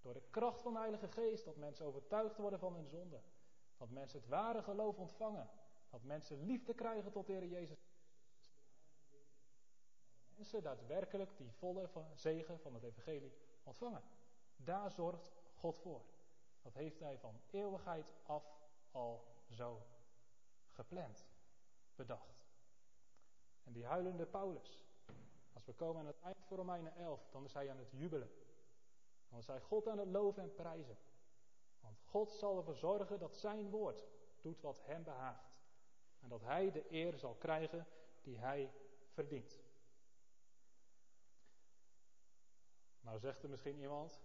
Door 0.00 0.14
de 0.14 0.22
kracht 0.30 0.62
van 0.62 0.72
de 0.72 0.78
Heilige 0.78 1.08
Geest, 1.08 1.44
dat 1.44 1.56
mensen 1.56 1.86
overtuigd 1.86 2.36
worden 2.36 2.58
van 2.58 2.74
hun 2.74 2.88
zonde. 2.88 3.20
Dat 3.76 3.90
mensen 3.90 4.20
het 4.20 4.28
ware 4.28 4.62
geloof 4.62 4.98
ontvangen. 4.98 5.50
Dat 5.90 6.02
mensen 6.02 6.46
liefde 6.46 6.74
krijgen 6.74 7.12
tot 7.12 7.26
de 7.26 7.32
Heer 7.32 7.46
Jezus 7.46 7.78
mensen 10.40 10.62
daadwerkelijk 10.62 11.36
die 11.36 11.52
volle 11.52 11.90
zegen 12.14 12.60
van 12.60 12.74
het 12.74 12.82
evangelie 12.82 13.32
ontvangen. 13.62 14.02
Daar 14.56 14.90
zorgt 14.90 15.32
God 15.54 15.78
voor. 15.78 16.04
Dat 16.62 16.74
heeft 16.74 17.00
hij 17.00 17.18
van 17.18 17.40
eeuwigheid 17.50 18.14
af 18.22 18.44
al 18.90 19.24
zo 19.48 19.86
gepland, 20.70 21.26
bedacht. 21.94 22.46
En 23.64 23.72
die 23.72 23.84
huilende 23.84 24.26
Paulus, 24.26 24.86
als 25.52 25.64
we 25.64 25.72
komen 25.72 26.00
aan 26.00 26.06
het 26.06 26.20
eind 26.20 26.44
van 26.46 26.56
Romeinen 26.56 26.96
11, 26.96 27.28
dan 27.30 27.44
is 27.44 27.54
hij 27.54 27.70
aan 27.70 27.78
het 27.78 27.90
jubelen. 27.90 28.30
Dan 29.28 29.38
is 29.38 29.46
hij 29.46 29.60
God 29.60 29.88
aan 29.88 29.98
het 29.98 30.08
loven 30.08 30.42
en 30.42 30.54
prijzen. 30.54 30.98
Want 31.80 32.00
God 32.04 32.30
zal 32.30 32.56
ervoor 32.56 32.76
zorgen 32.76 33.18
dat 33.18 33.36
zijn 33.36 33.70
woord 33.70 34.04
doet 34.40 34.60
wat 34.60 34.80
hem 34.84 35.02
behaagt. 35.02 35.58
En 36.20 36.28
dat 36.28 36.42
hij 36.42 36.70
de 36.70 36.92
eer 36.92 37.18
zal 37.18 37.34
krijgen 37.34 37.86
die 38.22 38.38
hij 38.38 38.72
verdient. 39.08 39.60
Nou 43.00 43.18
zegt 43.18 43.42
er 43.42 43.48
misschien 43.48 43.78
iemand, 43.78 44.20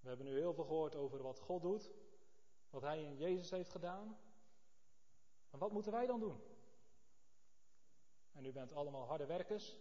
we 0.00 0.08
hebben 0.08 0.26
nu 0.26 0.38
heel 0.38 0.54
veel 0.54 0.64
gehoord 0.64 0.94
over 0.94 1.22
wat 1.22 1.40
God 1.40 1.62
doet, 1.62 1.90
wat 2.70 2.82
Hij 2.82 3.02
in 3.02 3.16
Jezus 3.16 3.50
heeft 3.50 3.70
gedaan. 3.70 4.18
Maar 5.50 5.60
wat 5.60 5.72
moeten 5.72 5.92
wij 5.92 6.06
dan 6.06 6.20
doen? 6.20 6.40
En 8.32 8.44
u 8.44 8.52
bent 8.52 8.72
allemaal 8.72 9.06
harde 9.06 9.26
werkers, 9.26 9.78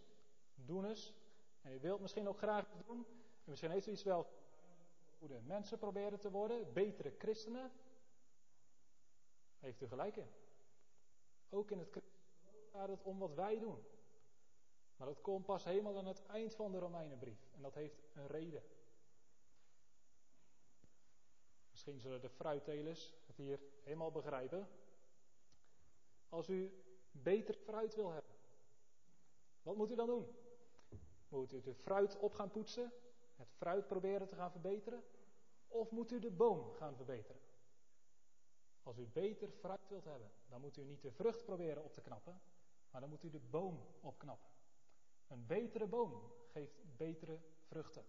doeners, 0.65 1.13
en 1.61 1.73
u 1.73 1.79
wilt 1.79 1.99
misschien 1.99 2.27
ook 2.27 2.37
graag 2.37 2.67
doen. 2.85 3.05
En 3.43 3.49
misschien 3.49 3.71
heeft 3.71 3.87
u 3.87 3.91
iets 3.91 4.03
wel 4.03 4.27
goede 5.17 5.39
mensen 5.41 5.77
proberen 5.77 6.19
te 6.19 6.31
worden, 6.31 6.73
betere 6.73 7.13
christenen. 7.17 7.71
Heeft 9.59 9.81
u 9.81 9.87
gelijk 9.87 10.15
in. 10.15 10.29
Ook 11.49 11.71
in 11.71 11.79
het 11.79 12.01
gaat 12.71 12.89
het 12.89 13.03
om 13.03 13.19
wat 13.19 13.33
wij 13.33 13.59
doen. 13.59 13.83
Maar 14.95 15.07
dat 15.07 15.21
komt 15.21 15.45
pas 15.45 15.63
helemaal 15.63 15.97
aan 15.97 16.05
het 16.05 16.25
eind 16.25 16.55
van 16.55 16.71
de 16.71 16.79
Romeinenbrief. 16.79 17.47
En 17.51 17.61
dat 17.61 17.73
heeft 17.73 18.03
een 18.13 18.27
reden. 18.27 18.63
Misschien 21.71 21.99
zullen 21.99 22.21
de 22.21 22.29
fruittelers 22.29 23.13
het 23.25 23.37
hier 23.37 23.59
helemaal 23.83 24.11
begrijpen. 24.11 24.67
Als 26.29 26.49
u 26.49 26.83
beter 27.11 27.55
fruit 27.55 27.95
wil 27.95 28.11
hebben, 28.11 28.35
wat 29.61 29.75
moet 29.75 29.91
u 29.91 29.95
dan 29.95 30.07
doen? 30.07 30.35
Moet 31.31 31.53
u 31.53 31.61
de 31.61 31.75
fruit 31.75 32.17
op 32.17 32.33
gaan 32.33 32.51
poetsen? 32.51 32.91
Het 33.35 33.51
fruit 33.51 33.87
proberen 33.87 34.27
te 34.27 34.35
gaan 34.35 34.51
verbeteren? 34.51 35.03
Of 35.67 35.91
moet 35.91 36.11
u 36.11 36.19
de 36.19 36.31
boom 36.31 36.71
gaan 36.73 36.95
verbeteren? 36.95 37.41
Als 38.83 38.97
u 38.97 39.07
beter 39.07 39.49
fruit 39.49 39.87
wilt 39.89 40.05
hebben, 40.05 40.31
dan 40.47 40.61
moet 40.61 40.77
u 40.77 40.83
niet 40.83 41.01
de 41.01 41.11
vrucht 41.11 41.43
proberen 41.43 41.83
op 41.83 41.93
te 41.93 42.01
knappen, 42.01 42.41
maar 42.89 43.01
dan 43.01 43.09
moet 43.09 43.23
u 43.23 43.29
de 43.29 43.39
boom 43.39 43.87
opknappen. 44.01 44.49
Een 45.27 45.45
betere 45.45 45.87
boom 45.87 46.33
geeft 46.47 46.97
betere 46.97 47.39
vruchten. 47.65 48.05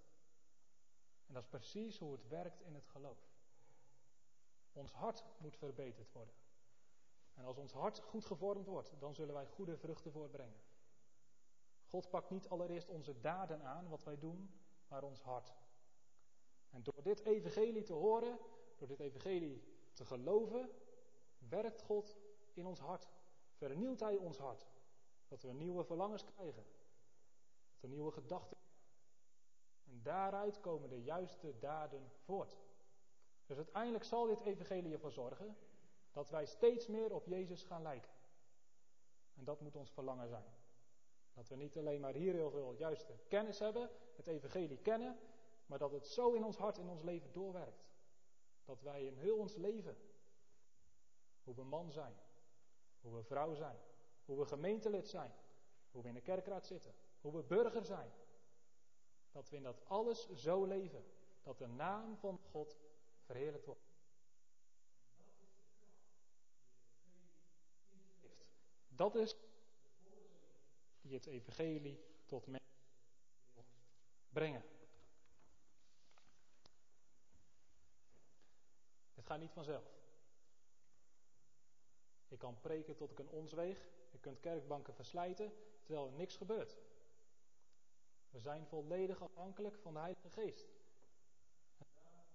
En 1.27 1.35
dat 1.35 1.43
is 1.43 1.49
precies 1.49 1.99
hoe 1.99 2.12
het 2.12 2.29
werkt 2.29 2.61
in 2.61 2.75
het 2.75 2.87
geloof. 2.87 3.18
Ons 4.73 4.93
hart 4.93 5.25
moet 5.39 5.57
verbeterd 5.57 6.12
worden. 6.12 6.35
En 7.35 7.45
als 7.45 7.57
ons 7.57 7.73
hart 7.73 8.01
goed 8.01 8.25
gevormd 8.25 8.66
wordt, 8.66 8.93
dan 8.99 9.14
zullen 9.14 9.35
wij 9.35 9.47
goede 9.47 9.77
vruchten 9.77 10.12
voortbrengen. 10.12 10.61
God 11.93 12.11
pakt 12.11 12.30
niet 12.30 12.49
allereerst 12.49 12.88
onze 12.88 13.20
daden 13.20 13.62
aan, 13.62 13.88
wat 13.88 14.05
wij 14.05 14.18
doen, 14.18 14.51
maar 14.88 15.03
ons 15.03 15.22
hart. 15.22 15.55
En 16.70 16.82
door 16.82 17.03
dit 17.03 17.24
evangelie 17.24 17.82
te 17.82 17.93
horen, 17.93 18.38
door 18.76 18.88
dit 18.88 19.01
evangelie 19.01 19.62
te 19.93 20.05
geloven, 20.05 20.70
werkt 21.38 21.82
God 21.82 22.16
in 22.53 22.66
ons 22.66 22.80
hart. 22.80 23.09
Vernieuwt 23.53 24.01
Hij 24.01 24.16
ons 24.16 24.38
hart. 24.38 24.66
Dat 25.28 25.43
we 25.43 25.53
nieuwe 25.53 25.84
verlangens 25.84 26.24
krijgen. 26.24 26.64
Dat 27.70 27.80
we 27.80 27.88
nieuwe 27.88 28.11
gedachten. 28.11 28.57
En 29.84 30.03
daaruit 30.03 30.61
komen 30.61 30.88
de 30.88 31.03
juiste 31.03 31.59
daden 31.59 32.11
voort. 32.24 32.57
Dus 33.47 33.57
uiteindelijk 33.57 34.05
zal 34.05 34.26
dit 34.26 34.40
evangelie 34.40 34.93
ervoor 34.93 35.12
zorgen 35.12 35.57
dat 36.12 36.30
wij 36.30 36.47
steeds 36.47 36.86
meer 36.86 37.14
op 37.14 37.26
Jezus 37.26 37.62
gaan 37.62 37.82
lijken. 37.82 38.12
En 39.34 39.45
dat 39.45 39.61
moet 39.61 39.76
ons 39.76 39.90
verlangen 39.90 40.28
zijn. 40.28 40.61
Dat 41.35 41.49
we 41.49 41.57
niet 41.57 41.78
alleen 41.78 42.01
maar 42.01 42.14
hier 42.14 42.33
heel 42.33 42.51
veel 42.51 42.72
juiste 42.72 43.18
kennis 43.28 43.59
hebben, 43.59 43.91
het 44.16 44.26
evangelie 44.26 44.78
kennen, 44.78 45.18
maar 45.66 45.78
dat 45.78 45.93
het 45.93 46.07
zo 46.07 46.33
in 46.33 46.45
ons 46.45 46.57
hart, 46.57 46.78
in 46.78 46.89
ons 46.89 47.03
leven 47.03 47.33
doorwerkt. 47.33 47.85
Dat 48.64 48.83
wij 48.83 49.07
in 49.07 49.16
heel 49.16 49.37
ons 49.37 49.57
leven, 49.57 49.97
hoe 51.43 51.55
we 51.55 51.64
man 51.64 51.91
zijn, 51.91 52.16
hoe 53.01 53.14
we 53.14 53.22
vrouw 53.22 53.55
zijn, 53.55 53.78
hoe 54.24 54.39
we 54.39 54.47
gemeentelid 54.47 55.09
zijn, 55.09 55.33
hoe 55.91 56.03
we 56.03 56.09
in 56.09 56.14
de 56.14 56.20
kerkraad 56.20 56.66
zitten, 56.66 56.95
hoe 57.20 57.33
we 57.33 57.43
burger 57.43 57.85
zijn, 57.85 58.12
dat 59.30 59.49
we 59.49 59.57
in 59.57 59.62
dat 59.62 59.85
alles 59.85 60.30
zo 60.30 60.64
leven, 60.64 61.05
dat 61.43 61.59
de 61.59 61.66
naam 61.66 62.16
van 62.16 62.39
God 62.51 62.76
verheerlijkt 63.20 63.66
wordt. 63.66 63.91
Dat 68.89 69.14
is 69.14 69.37
die 71.03 71.14
het 71.14 71.26
evangelie 71.26 72.00
tot 72.26 72.46
mensen 72.46 72.70
brengen. 74.28 74.62
Het 79.14 79.26
gaat 79.26 79.40
niet 79.40 79.53
vanzelf. 79.53 80.00
Ik 82.28 82.38
kan 82.38 82.61
preken 82.61 82.96
tot 82.96 83.11
ik 83.11 83.18
een 83.18 83.30
ons 83.30 83.53
weeg. 83.53 83.88
Je 84.11 84.18
kunt 84.18 84.40
kerkbanken 84.40 84.94
verslijten, 84.94 85.53
terwijl 85.82 86.07
er 86.07 86.12
niks 86.12 86.36
gebeurt. 86.36 86.78
We 88.30 88.40
zijn 88.40 88.66
volledig 88.66 89.22
afhankelijk 89.22 89.78
van 89.78 89.92
de 89.92 89.98
Heilige 89.98 90.30
Geest. 90.30 90.68
En 91.78 91.86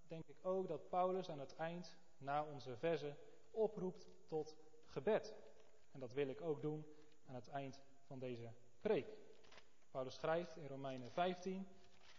denk 0.07 0.28
ik 0.28 0.45
ook 0.45 0.68
dat 0.68 0.89
Paulus 0.89 1.30
aan 1.30 1.39
het 1.39 1.55
eind, 1.55 1.97
na 2.18 2.45
onze 2.45 2.78
verzen, 2.78 3.18
oproept 3.51 4.07
tot 4.28 4.55
gebed. 4.86 5.36
En 5.91 5.99
dat 5.99 6.13
wil 6.13 6.28
ik 6.28 6.41
ook 6.41 6.61
doen 6.61 6.86
aan 7.26 7.36
het 7.36 7.47
eind 7.47 7.80
van 8.08 8.20
deze 8.20 8.53
preek. 8.82 9.18
Paulus 9.91 10.16
schrijft 10.16 10.58
in 10.58 10.68
Romeinen 10.68 11.12
15 11.12 11.68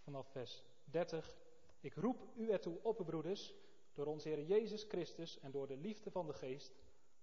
vanaf 0.03 0.31
vers 0.31 0.63
30. 0.85 1.37
Ik 1.81 1.95
roep 1.95 2.37
u 2.37 2.51
ertoe 2.51 2.83
op, 2.83 2.97
broeders, 3.05 3.55
door 3.95 4.07
onze 4.07 4.29
Heer 4.29 4.43
Jezus 4.45 4.83
Christus 4.83 5.39
en 5.39 5.51
door 5.51 5.67
de 5.67 5.77
liefde 5.77 6.11
van 6.11 6.27
de 6.27 6.33
Geest, 6.33 6.75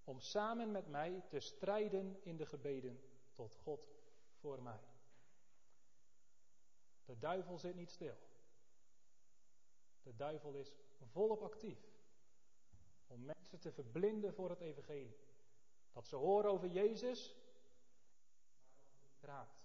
om 0.04 0.20
samen 0.20 0.70
met 0.70 0.88
mij 0.88 1.22
te 1.28 1.40
strijden 1.40 2.18
in 2.22 2.36
de 2.36 2.46
gebeden 2.46 3.00
tot 3.32 3.54
God 3.54 3.88
voor 4.32 4.62
mij. 4.62 4.80
De 7.04 7.18
duivel 7.18 7.58
zit 7.58 7.74
niet 7.74 7.90
stil. 7.90 8.16
De 10.02 10.16
duivel 10.16 10.54
is 10.54 10.72
volop 10.98 11.42
actief 11.42 11.78
om 13.06 13.24
mensen 13.24 13.60
te 13.60 13.72
verblinden 13.72 14.34
voor 14.34 14.50
het 14.50 14.60
evangelie. 14.60 15.16
Dat 15.92 16.06
ze 16.06 16.16
horen 16.16 16.50
over 16.50 16.68
Jezus, 16.68 17.36
raakt. 19.26 19.64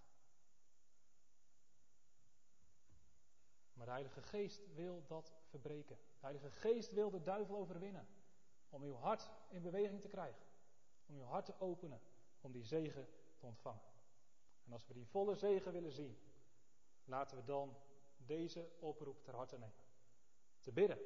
Maar 3.74 3.86
de 3.86 3.92
Heilige 3.92 4.22
Geest 4.22 4.74
wil 4.74 5.04
dat 5.08 5.34
verbreken. 5.46 5.96
De 5.96 6.26
Heilige 6.26 6.52
Geest 6.52 6.92
wil 6.92 7.10
de 7.10 7.22
duivel 7.22 7.56
overwinnen. 7.56 8.08
Om 8.70 8.84
uw 8.84 8.96
hart 8.96 9.32
in 9.50 9.62
beweging 9.62 10.02
te 10.02 10.08
krijgen. 10.08 10.46
Om 11.06 11.16
uw 11.16 11.24
hart 11.24 11.46
te 11.46 11.60
openen. 11.60 12.02
Om 12.42 12.52
die 12.52 12.64
zegen 12.64 13.08
te 13.38 13.46
ontvangen. 13.46 13.82
En 14.66 14.74
als 14.74 14.88
we 14.88 14.94
die 14.94 15.08
volle 15.08 15.36
zegen 15.36 15.72
willen 15.72 15.92
zien, 15.92 16.18
laten 17.04 17.38
we 17.38 17.44
dan 17.44 17.78
deze 18.18 18.70
oproep 18.80 19.24
ter 19.24 19.36
harte 19.36 19.58
nemen. 19.58 19.76
Te 20.60 20.72
bidden. 20.72 20.98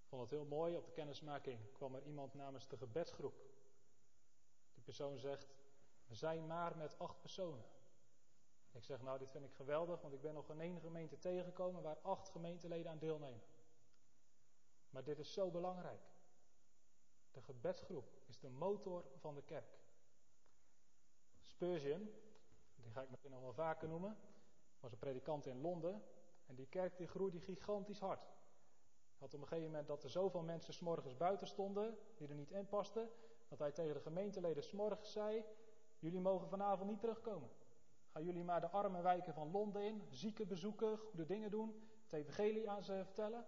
Ik 0.00 0.06
vond 0.06 0.22
het 0.22 0.30
heel 0.30 0.44
mooi, 0.44 0.76
op 0.76 0.84
de 0.84 0.92
kennismaking 0.92 1.72
kwam 1.72 1.94
er 1.94 2.02
iemand 2.02 2.34
namens 2.34 2.68
de 2.68 2.76
gebedsgroep. 2.76 3.34
Die 4.74 4.82
persoon 4.82 5.18
zegt, 5.18 5.46
zijn 6.14 6.46
maar 6.46 6.76
met 6.76 6.98
acht 6.98 7.20
personen. 7.20 7.64
Ik 8.72 8.84
zeg, 8.84 9.02
nou, 9.02 9.18
dit 9.18 9.30
vind 9.30 9.44
ik 9.44 9.54
geweldig, 9.54 10.00
want 10.00 10.14
ik 10.14 10.20
ben 10.20 10.34
nog 10.34 10.50
in 10.50 10.60
één 10.60 10.80
gemeente 10.80 11.18
tegengekomen 11.18 11.82
waar 11.82 11.98
acht 12.02 12.28
gemeenteleden 12.28 12.90
aan 12.90 12.98
deelnemen. 12.98 13.42
Maar 14.90 15.04
dit 15.04 15.18
is 15.18 15.32
zo 15.32 15.50
belangrijk. 15.50 16.02
De 17.30 17.42
gebedsgroep 17.42 18.20
is 18.26 18.38
de 18.38 18.48
motor 18.48 19.04
van 19.16 19.34
de 19.34 19.42
kerk. 19.42 19.78
Spurgeon, 21.42 22.10
die 22.74 22.92
ga 22.92 23.02
ik 23.02 23.10
misschien 23.10 23.30
nog 23.30 23.40
wel 23.40 23.52
vaker 23.52 23.88
noemen, 23.88 24.18
was 24.80 24.92
een 24.92 24.98
predikant 24.98 25.46
in 25.46 25.60
Londen. 25.60 26.02
En 26.46 26.54
die 26.54 26.66
kerk 26.66 26.96
die 26.96 27.06
groeide 27.06 27.40
gigantisch 27.40 27.98
hard. 27.98 28.28
Had 29.18 29.34
op 29.34 29.40
een 29.40 29.46
gegeven 29.46 29.70
moment 29.70 29.86
dat 29.88 30.02
er 30.02 30.10
zoveel 30.10 30.42
mensen 30.42 30.74
s'morgens 30.74 31.16
buiten 31.16 31.46
stonden, 31.46 31.98
die 32.16 32.28
er 32.28 32.34
niet 32.34 32.50
in 32.50 32.68
pasten, 32.68 33.10
dat 33.48 33.58
hij 33.58 33.72
tegen 33.72 33.94
de 33.94 34.00
gemeenteleden 34.00 34.62
s'morgens 34.62 35.12
zei, 35.12 35.44
jullie 36.00 36.20
mogen 36.20 36.48
vanavond 36.48 36.90
niet 36.90 37.00
terugkomen. 37.00 37.50
Gaan 38.12 38.24
jullie 38.24 38.44
maar 38.44 38.60
de 38.60 38.70
arme 38.70 39.02
wijken 39.02 39.34
van 39.34 39.50
Londen 39.50 39.82
in, 39.82 40.02
zieken 40.10 40.48
bezoeken, 40.48 40.98
goede 40.98 41.26
dingen 41.26 41.50
doen, 41.50 41.88
het 42.02 42.12
evangelie 42.12 42.70
aan 42.70 42.82
ze 42.82 43.00
vertellen, 43.04 43.46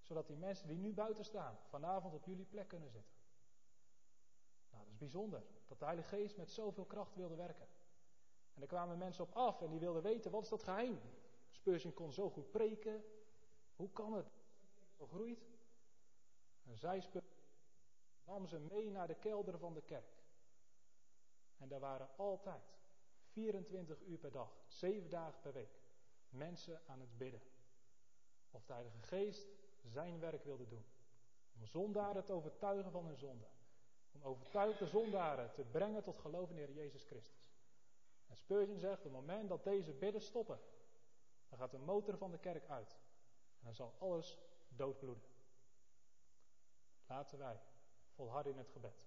zodat 0.00 0.26
die 0.26 0.36
mensen 0.36 0.68
die 0.68 0.78
nu 0.78 0.92
buiten 0.92 1.24
staan, 1.24 1.58
vanavond 1.68 2.14
op 2.14 2.24
jullie 2.24 2.44
plek 2.44 2.68
kunnen 2.68 2.90
zitten. 2.90 3.14
Nou, 4.70 4.84
dat 4.84 4.92
is 4.92 4.98
bijzonder, 4.98 5.42
dat 5.66 5.78
de 5.78 5.84
Heilige 5.84 6.08
Geest 6.08 6.36
met 6.36 6.50
zoveel 6.50 6.84
kracht 6.84 7.14
wilde 7.14 7.34
werken. 7.34 7.68
En 8.54 8.62
er 8.62 8.68
kwamen 8.68 8.98
mensen 8.98 9.24
op 9.24 9.36
af 9.36 9.60
en 9.60 9.70
die 9.70 9.80
wilden 9.80 10.02
weten, 10.02 10.30
wat 10.30 10.42
is 10.42 10.48
dat 10.48 10.62
geheim? 10.62 11.00
Spurgeon 11.50 11.94
kon 11.94 12.12
zo 12.12 12.30
goed 12.30 12.50
preken, 12.50 13.04
hoe 13.76 13.90
kan 13.90 14.12
het 14.12 14.30
zo 14.96 15.06
groeit? 15.06 15.48
En 16.64 16.76
zij 16.76 17.04
nam 18.24 18.46
ze 18.46 18.58
mee 18.58 18.90
naar 18.90 19.06
de 19.06 19.14
kelder 19.14 19.58
van 19.58 19.74
de 19.74 19.82
kerk. 19.82 20.19
En 21.60 21.68
daar 21.68 21.80
waren 21.80 22.08
altijd 22.16 22.78
24 23.22 24.00
uur 24.00 24.18
per 24.18 24.32
dag, 24.32 24.50
7 24.66 25.10
dagen 25.10 25.40
per 25.40 25.52
week, 25.52 25.80
mensen 26.28 26.80
aan 26.86 27.00
het 27.00 27.18
bidden. 27.18 27.42
Of 28.50 28.64
de 28.64 28.72
Heilige 28.72 29.02
Geest 29.02 29.48
zijn 29.82 30.20
werk 30.20 30.44
wilde 30.44 30.66
doen. 30.66 30.84
Om 31.54 31.66
zondaren 31.66 32.24
te 32.24 32.32
overtuigen 32.32 32.90
van 32.90 33.06
hun 33.06 33.16
zonde. 33.16 33.46
Om 34.12 34.22
overtuigde 34.22 34.86
zondaren 34.86 35.52
te 35.52 35.64
brengen 35.64 36.02
tot 36.02 36.18
geloof 36.18 36.48
in 36.48 36.54
de 36.54 36.60
Heer 36.60 36.72
Jezus 36.72 37.04
Christus. 37.04 37.48
En 38.26 38.36
Spurgeon 38.36 38.78
zegt, 38.78 38.98
op 38.98 39.02
het 39.02 39.12
moment 39.12 39.48
dat 39.48 39.64
deze 39.64 39.92
bidden 39.92 40.20
stoppen, 40.20 40.60
dan 41.48 41.58
gaat 41.58 41.70
de 41.70 41.78
motor 41.78 42.16
van 42.16 42.30
de 42.30 42.38
kerk 42.38 42.68
uit. 42.68 42.92
En 43.58 43.64
dan 43.64 43.74
zal 43.74 43.94
alles 43.98 44.38
doodbloeden. 44.68 45.24
Laten 47.06 47.38
wij 47.38 47.60
volharden 48.14 48.52
in 48.52 48.58
het 48.58 48.70
gebed. 48.70 49.06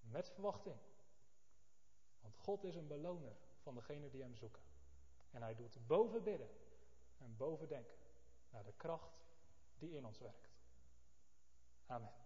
Met 0.00 0.30
verwachting. 0.30 0.76
Want 2.24 2.36
God 2.36 2.64
is 2.64 2.74
een 2.74 2.86
beloner 2.86 3.36
van 3.62 3.74
degenen 3.74 4.10
die 4.10 4.22
hem 4.22 4.34
zoeken. 4.34 4.62
En 5.30 5.42
hij 5.42 5.54
doet 5.54 5.86
boven 5.86 6.22
bidden 6.22 6.48
en 7.18 7.36
boven 7.36 7.68
denken 7.68 7.96
naar 8.50 8.64
de 8.64 8.72
kracht 8.76 9.24
die 9.78 9.96
in 9.96 10.06
ons 10.06 10.18
werkt. 10.18 10.48
Amen. 11.86 12.23